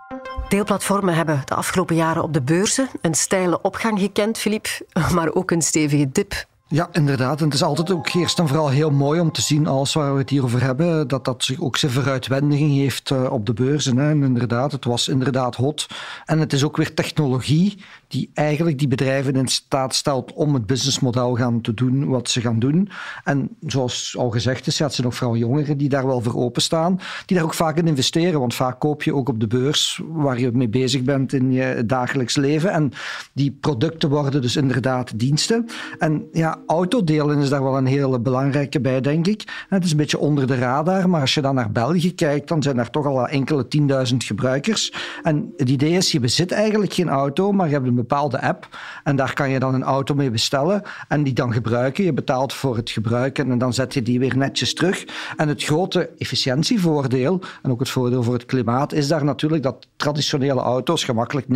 Deelplatformen 0.49 1.15
hebben 1.15 1.43
de 1.45 1.55
afgelopen 1.55 1.97
jaren 1.97 2.23
op 2.23 2.33
de 2.33 2.43
beurzen 2.43 2.89
een 3.01 3.15
steile 3.15 3.63
opgang 3.63 3.99
gekend, 3.99 4.39
Filip, 4.39 4.67
maar 5.15 5.35
ook 5.35 5.51
een 5.51 5.63
stevige 5.63 6.09
dip. 6.13 6.47
Ja, 6.75 6.89
inderdaad. 6.93 7.39
En 7.39 7.45
het 7.45 7.55
is 7.55 7.63
altijd 7.63 7.93
ook 7.93 8.15
eerst 8.15 8.39
en 8.39 8.49
vooral 8.49 8.69
heel 8.69 8.91
mooi 8.91 9.21
om 9.21 9.33
te 9.33 9.41
zien, 9.43 9.67
alles 9.67 9.93
waar 9.93 10.13
we 10.13 10.19
het 10.19 10.31
hier 10.31 10.45
over 10.45 10.63
hebben, 10.63 11.09
dat 11.09 11.25
dat 11.25 11.45
zich 11.45 11.61
ook 11.61 11.77
zijn 11.77 11.93
vooruitwendiging 11.93 12.73
heeft 12.73 13.11
op 13.29 13.47
de 13.47 13.53
beurzen. 13.53 13.99
En 13.99 14.23
inderdaad, 14.23 14.73
het 14.73 14.85
was 14.85 15.09
inderdaad 15.09 15.57
hot. 15.57 15.87
En 16.25 16.39
het 16.39 16.53
is 16.53 16.65
ook 16.65 16.77
weer 16.77 16.95
technologie 16.95 17.79
die 18.09 18.31
eigenlijk 18.35 18.79
die 18.79 18.89
bedrijven 18.89 19.35
in 19.35 19.49
staat 19.49 19.95
stelt 19.95 20.33
om 20.33 20.55
het 20.55 20.67
businessmodel 20.67 21.35
gaan 21.35 21.61
te 21.61 21.75
doen 21.75 22.09
wat 22.09 22.31
ze 22.31 22.41
gaan 22.41 22.59
doen. 22.59 22.89
En 23.25 23.49
zoals 23.67 24.17
al 24.19 24.31
gezegd 24.31 24.67
is, 24.67 24.79
het 24.79 24.95
zijn 24.95 25.07
ook 25.07 25.13
vooral 25.13 25.37
jongeren 25.37 25.79
die 25.79 25.89
daar 25.89 26.07
wel 26.07 26.21
voor 26.21 26.37
openstaan, 26.37 27.01
die 27.27 27.37
daar 27.37 27.47
ook 27.47 27.55
vaak 27.55 27.77
in 27.77 27.87
investeren. 27.87 28.41
Want 28.41 28.55
vaak 28.55 28.81
koop 28.81 29.03
je 29.03 29.15
ook 29.15 29.29
op 29.29 29.41
de 29.41 29.47
beurs 29.47 30.01
waar 30.09 30.41
je 30.41 30.51
mee 30.53 30.69
bezig 30.69 31.03
bent 31.03 31.33
in 31.33 31.53
je 31.53 31.83
dagelijks 31.87 32.37
leven. 32.37 32.71
En 32.71 32.93
die 33.33 33.51
producten 33.61 34.09
worden 34.09 34.43
dus 34.43 34.57
inderdaad 34.57 35.19
diensten. 35.19 35.67
En 35.99 36.29
ja, 36.33 36.63
autodelen 36.67 37.39
is 37.39 37.49
daar 37.49 37.63
wel 37.63 37.77
een 37.77 37.87
hele 37.87 38.21
belangrijke 38.21 38.81
bij, 38.81 39.01
denk 39.01 39.27
ik. 39.27 39.67
Het 39.69 39.85
is 39.85 39.91
een 39.91 39.97
beetje 39.97 40.19
onder 40.19 40.47
de 40.47 40.57
radar, 40.57 41.09
maar 41.09 41.21
als 41.21 41.35
je 41.35 41.41
dan 41.41 41.55
naar 41.55 41.73
België 41.73 42.15
kijkt, 42.15 42.49
dan 42.49 42.63
zijn 42.63 42.79
er 42.79 42.91
toch 42.91 43.07
al 43.07 43.29
enkele 43.29 43.69
tienduizend 43.69 44.25
gebruikers. 44.25 44.93
En 45.23 45.53
het 45.57 45.69
idee 45.69 45.93
is, 45.93 46.13
je 46.13 46.21
bezit 46.21 46.53
eigenlijk 46.53 46.93
geen 46.93 47.09
auto, 47.09 47.53
maar 47.53 47.67
je 47.67 47.73
hebt 47.73 47.87
een 47.87 47.95
bepaalde 47.95 48.41
app 48.41 48.69
en 49.05 49.17
daar 49.17 49.33
kan 49.33 49.51
je 49.51 49.59
dan 49.59 49.75
een 49.75 49.83
auto 49.83 50.15
mee 50.15 50.31
bestellen 50.31 50.83
en 51.09 51.23
die 51.23 51.33
dan 51.33 51.53
gebruiken. 51.53 52.05
Je 52.05 52.13
betaalt 52.13 52.53
voor 52.53 52.77
het 52.77 52.91
gebruiken 52.91 53.51
en 53.51 53.59
dan 53.59 53.73
zet 53.75 53.95
je 53.95 54.03
die 54.03 54.19
weer 54.19 54.37
netjes 54.37 54.75
terug. 54.75 55.05
En 55.37 55.49
het 55.49 55.63
grote 55.63 56.11
efficiëntievoordeel 56.19 57.41
en 57.63 57.71
ook 57.71 57.81
het 57.81 57.91
voordeel 57.91 58.23
voor 58.23 58.35
het 58.35 58.45
klimaat 58.45 58.93
is 58.93 59.09
daar 59.09 59.25
natuurlijk 59.25 59.63
dat 59.63 59.87
traditionele 59.97 60.61
auto's 60.61 61.05
gemakkelijk 61.05 61.47
90% 61.47 61.51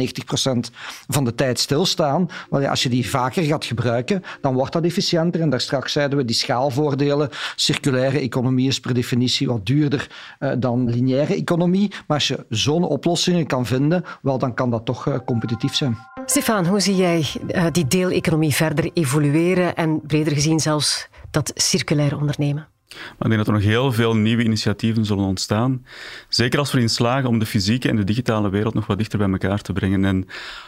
van 1.09 1.25
de 1.25 1.35
tijd 1.35 1.59
stilstaan. 1.59 2.29
Want 2.49 2.67
als 2.67 2.83
je 2.83 2.88
die 2.88 3.11
vaker 3.11 3.43
gaat 3.43 3.65
gebruiken, 3.65 4.23
dan 4.41 4.55
wordt 4.55 4.73
dat 4.73 4.83
efficiënter. 4.83 4.97
En 4.99 5.50
daar 5.50 5.61
straks 5.61 5.93
zeiden 5.93 6.19
we 6.19 6.25
die 6.25 6.37
schaalvoordelen. 6.37 7.29
Circulaire 7.57 8.18
economie 8.18 8.68
is 8.68 8.81
per 8.81 8.94
definitie 8.94 9.46
wat 9.46 9.66
duurder 9.66 10.11
uh, 10.40 10.53
dan 10.59 10.90
lineaire 10.90 11.35
economie. 11.35 11.88
Maar 11.88 12.16
als 12.16 12.29
je 12.29 12.46
zo'n 12.49 12.85
oplossingen 12.85 13.46
kan 13.46 13.66
vinden, 13.66 14.05
wel, 14.23 14.38
dan 14.38 14.55
kan 14.55 14.70
dat 14.70 14.85
toch 14.85 15.07
uh, 15.07 15.14
competitief 15.27 15.75
zijn. 15.75 15.96
Stefan, 16.27 16.66
hoe 16.66 16.81
zie 16.81 16.96
jij 16.96 17.27
uh, 17.49 17.66
die 17.73 17.87
deeleconomie 17.87 18.55
verder 18.55 18.90
evolueren 18.94 19.77
en 19.77 20.01
breder 20.07 20.33
gezien 20.33 20.61
zelfs 20.61 21.09
dat 21.31 21.53
circulaire 21.55 22.16
ondernemen? 22.16 22.68
Maar 23.01 23.31
ik 23.31 23.35
denk 23.35 23.37
dat 23.37 23.47
er 23.47 23.53
nog 23.53 23.63
heel 23.63 23.93
veel 23.93 24.17
nieuwe 24.17 24.45
initiatieven 24.45 25.05
zullen 25.05 25.25
ontstaan. 25.25 25.85
Zeker 26.29 26.59
als 26.59 26.71
we 26.71 26.77
erin 26.77 26.91
slagen 26.91 27.29
om 27.29 27.39
de 27.39 27.47
fysieke 27.47 27.89
en 27.89 27.97
de 27.97 28.05
digitale 28.05 28.51
wereld 28.51 28.75
nog 28.75 28.87
wat 28.87 28.99
dichter 28.99 29.19
bij 29.19 29.31
elkaar 29.31 29.61
te 29.61 29.73
brengen. 29.73 30.05
En 30.05 30.27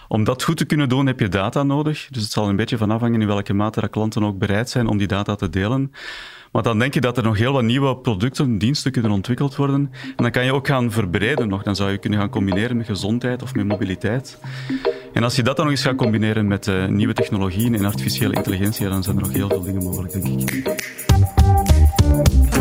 om 0.08 0.24
dat 0.24 0.42
goed 0.42 0.56
te 0.56 0.64
kunnen 0.64 0.88
doen 0.88 1.06
heb 1.06 1.20
je 1.20 1.28
data 1.28 1.62
nodig. 1.62 2.08
Dus 2.10 2.22
het 2.22 2.32
zal 2.32 2.48
een 2.48 2.56
beetje 2.56 2.78
van 2.78 2.90
afhangen 2.90 3.20
in 3.20 3.26
welke 3.26 3.52
mate 3.52 3.80
dat 3.80 3.90
klanten 3.90 4.24
ook 4.24 4.38
bereid 4.38 4.70
zijn 4.70 4.86
om 4.86 4.98
die 4.98 5.06
data 5.06 5.34
te 5.34 5.50
delen. 5.50 5.92
Maar 6.52 6.62
dan 6.62 6.78
denk 6.78 6.94
je 6.94 7.00
dat 7.00 7.16
er 7.16 7.22
nog 7.22 7.38
heel 7.38 7.52
wat 7.52 7.62
nieuwe 7.62 7.96
producten, 7.96 8.58
diensten 8.58 8.92
kunnen 8.92 9.10
ontwikkeld 9.10 9.56
worden. 9.56 9.90
En 10.04 10.22
dan 10.22 10.30
kan 10.30 10.44
je 10.44 10.54
ook 10.54 10.66
gaan 10.66 10.90
verbreden 10.90 11.48
nog. 11.48 11.62
Dan 11.62 11.76
zou 11.76 11.90
je 11.90 11.98
kunnen 11.98 12.18
gaan 12.18 12.28
combineren 12.28 12.76
met 12.76 12.86
gezondheid 12.86 13.42
of 13.42 13.54
met 13.54 13.66
mobiliteit. 13.66 14.38
En 15.12 15.22
als 15.22 15.36
je 15.36 15.42
dat 15.42 15.56
dan 15.56 15.64
nog 15.64 15.74
eens 15.74 15.84
gaat 15.84 15.96
combineren 15.96 16.46
met 16.46 16.66
uh, 16.66 16.86
nieuwe 16.86 17.12
technologieën 17.12 17.74
en 17.74 17.84
artificiële 17.84 18.34
intelligentie, 18.34 18.88
dan 18.88 19.02
zijn 19.02 19.16
er 19.16 19.22
nog 19.22 19.32
heel 19.32 19.48
veel 19.48 19.62
dingen 19.62 19.82
mogelijk, 19.82 20.12
denk 20.12 20.50
ik. 20.50 21.59
Thank 22.10 22.54
you. 22.54 22.59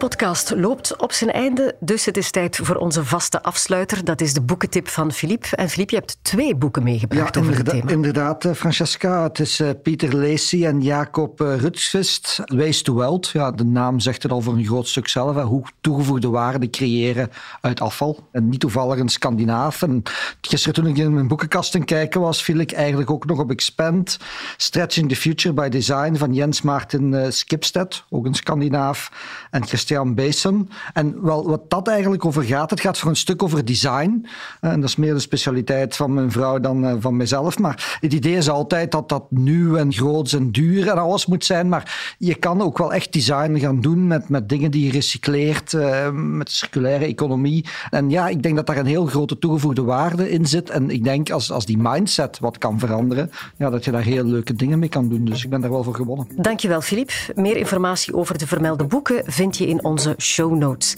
Podcast 0.00 0.54
loopt 0.56 0.96
op 0.96 1.12
zijn 1.12 1.30
einde, 1.30 1.76
dus 1.80 2.04
het 2.04 2.16
is 2.16 2.30
tijd 2.30 2.56
voor 2.56 2.76
onze 2.76 3.04
vaste 3.04 3.42
afsluiter. 3.42 4.04
Dat 4.04 4.20
is 4.20 4.32
de 4.32 4.40
boekentip 4.40 4.88
van 4.88 5.12
Filip. 5.12 5.44
En 5.44 5.68
Filip, 5.68 5.90
je 5.90 5.96
hebt 5.96 6.18
twee 6.22 6.56
boeken 6.56 6.82
meegebracht 6.82 7.34
ja, 7.34 7.40
over 7.40 7.56
het 7.56 7.68
thema. 7.68 7.90
inderdaad, 7.90 8.44
eh, 8.44 8.52
Francesca. 8.52 9.22
Het 9.22 9.38
is 9.38 9.60
uh, 9.60 9.70
Pieter 9.82 10.16
Lacey 10.16 10.66
en 10.66 10.80
Jacob 10.80 11.40
uh, 11.40 11.56
Rutschvist. 11.56 12.42
Waste 12.44 12.82
to 12.82 12.94
Wealth. 12.94 13.28
Ja, 13.28 13.50
de 13.50 13.64
naam 13.64 14.00
zegt 14.00 14.22
het 14.22 14.32
al 14.32 14.40
voor 14.40 14.54
een 14.54 14.64
groot 14.64 14.88
stuk 14.88 15.08
zelf. 15.08 15.34
Hè. 15.34 15.42
Hoe 15.42 15.62
toegevoegde 15.80 16.28
waarde 16.28 16.70
creëren 16.70 17.30
uit 17.60 17.80
afval. 17.80 18.28
En 18.32 18.48
niet 18.48 18.60
toevallig 18.60 18.98
een 18.98 19.08
Scandinaaf. 19.08 19.82
En 19.82 20.02
gisteren 20.40 20.74
toen 20.74 20.86
ik 20.86 20.96
in 20.96 21.14
mijn 21.14 21.28
boekenkast 21.28 21.84
kijken 21.84 22.20
was, 22.20 22.42
viel 22.42 22.58
ik 22.58 22.72
eigenlijk 22.72 23.10
ook 23.10 23.26
nog 23.26 23.38
op 23.38 23.50
Expand. 23.50 24.18
Stretching 24.56 25.08
the 25.08 25.16
Future 25.16 25.54
by 25.54 25.68
Design 25.68 26.14
van 26.14 26.34
Jens 26.34 26.62
Maarten 26.62 27.32
Skipstedt, 27.32 28.04
ook 28.10 28.26
een 28.26 28.34
Scandinaaf. 28.34 29.10
En 29.50 29.64
Christian. 29.96 30.68
En 30.92 31.22
wel, 31.22 31.48
wat 31.48 31.70
dat 31.70 31.88
eigenlijk 31.88 32.24
over 32.24 32.42
gaat, 32.42 32.70
het 32.70 32.80
gaat 32.80 32.98
voor 32.98 33.10
een 33.10 33.16
stuk 33.16 33.42
over 33.42 33.64
design. 33.64 34.26
En 34.60 34.80
dat 34.80 34.88
is 34.88 34.96
meer 34.96 35.14
de 35.14 35.20
specialiteit 35.20 35.96
van 35.96 36.14
mijn 36.14 36.30
vrouw 36.30 36.60
dan 36.60 36.84
uh, 36.84 36.94
van 36.98 37.16
mezelf. 37.16 37.58
Maar 37.58 37.98
het 38.00 38.12
idee 38.12 38.36
is 38.36 38.48
altijd 38.48 38.92
dat 38.92 39.08
dat 39.08 39.24
nieuw 39.30 39.76
en 39.76 39.92
groot 39.92 40.32
en 40.32 40.50
duur 40.50 40.88
en 40.88 40.98
alles 40.98 41.26
moet 41.26 41.44
zijn. 41.44 41.68
Maar 41.68 42.14
je 42.18 42.34
kan 42.34 42.62
ook 42.62 42.78
wel 42.78 42.92
echt 42.92 43.12
design 43.12 43.58
gaan 43.58 43.80
doen 43.80 44.06
met, 44.06 44.28
met 44.28 44.48
dingen 44.48 44.70
die 44.70 44.84
je 44.84 44.90
recycleert, 44.90 45.72
uh, 45.72 46.10
met 46.10 46.50
circulaire 46.50 47.04
economie. 47.04 47.64
En 47.90 48.10
ja, 48.10 48.28
ik 48.28 48.42
denk 48.42 48.56
dat 48.56 48.66
daar 48.66 48.76
een 48.76 48.86
heel 48.86 49.06
grote 49.06 49.38
toegevoegde 49.38 49.82
waarde 49.82 50.30
in 50.30 50.46
zit. 50.46 50.70
En 50.70 50.90
ik 50.90 51.04
denk 51.04 51.30
als, 51.30 51.52
als 51.52 51.66
die 51.66 51.78
mindset 51.78 52.38
wat 52.38 52.58
kan 52.58 52.78
veranderen, 52.78 53.30
ja, 53.56 53.70
dat 53.70 53.84
je 53.84 53.90
daar 53.90 54.02
heel 54.02 54.24
leuke 54.24 54.54
dingen 54.54 54.78
mee 54.78 54.88
kan 54.88 55.08
doen. 55.08 55.24
Dus 55.24 55.44
ik 55.44 55.50
ben 55.50 55.60
daar 55.60 55.70
wel 55.70 55.84
voor 55.84 55.94
gewonnen. 55.94 56.26
Dankjewel, 56.36 56.80
Filip. 56.80 57.10
Meer 57.34 57.56
informatie 57.56 58.14
over 58.14 58.38
de 58.38 58.46
vermelde 58.46 58.84
boeken 58.84 59.22
vind 59.26 59.56
je 59.56 59.66
in 59.66 59.79
onze 59.82 60.14
show 60.18 60.54
notes. 60.54 60.96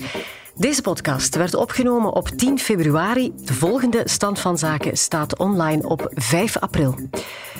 Deze 0.56 0.82
podcast 0.82 1.36
werd 1.36 1.54
opgenomen 1.54 2.12
op 2.12 2.28
10 2.28 2.58
februari. 2.58 3.32
De 3.44 3.54
volgende 3.54 4.02
stand 4.04 4.38
van 4.38 4.58
zaken 4.58 4.96
staat 4.96 5.38
online 5.38 5.88
op 5.88 6.10
5 6.14 6.56
april. 6.56 6.94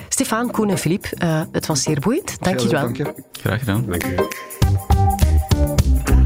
Stefan, 0.09 0.51
Koen 0.51 0.69
en 0.69 0.79
Filip, 0.79 1.07
uh, 1.23 1.43
het 1.53 1.67
was 1.67 1.83
zeer 1.83 2.01
boeiend. 2.01 2.43
Dank 2.43 2.59
je 2.59 2.69
wel. 2.69 2.83
Dank 2.83 2.97
je. 2.97 3.15
Graag 3.33 3.59
gedaan. 3.59 3.85
Dank 3.87 4.05
u. 4.05 4.15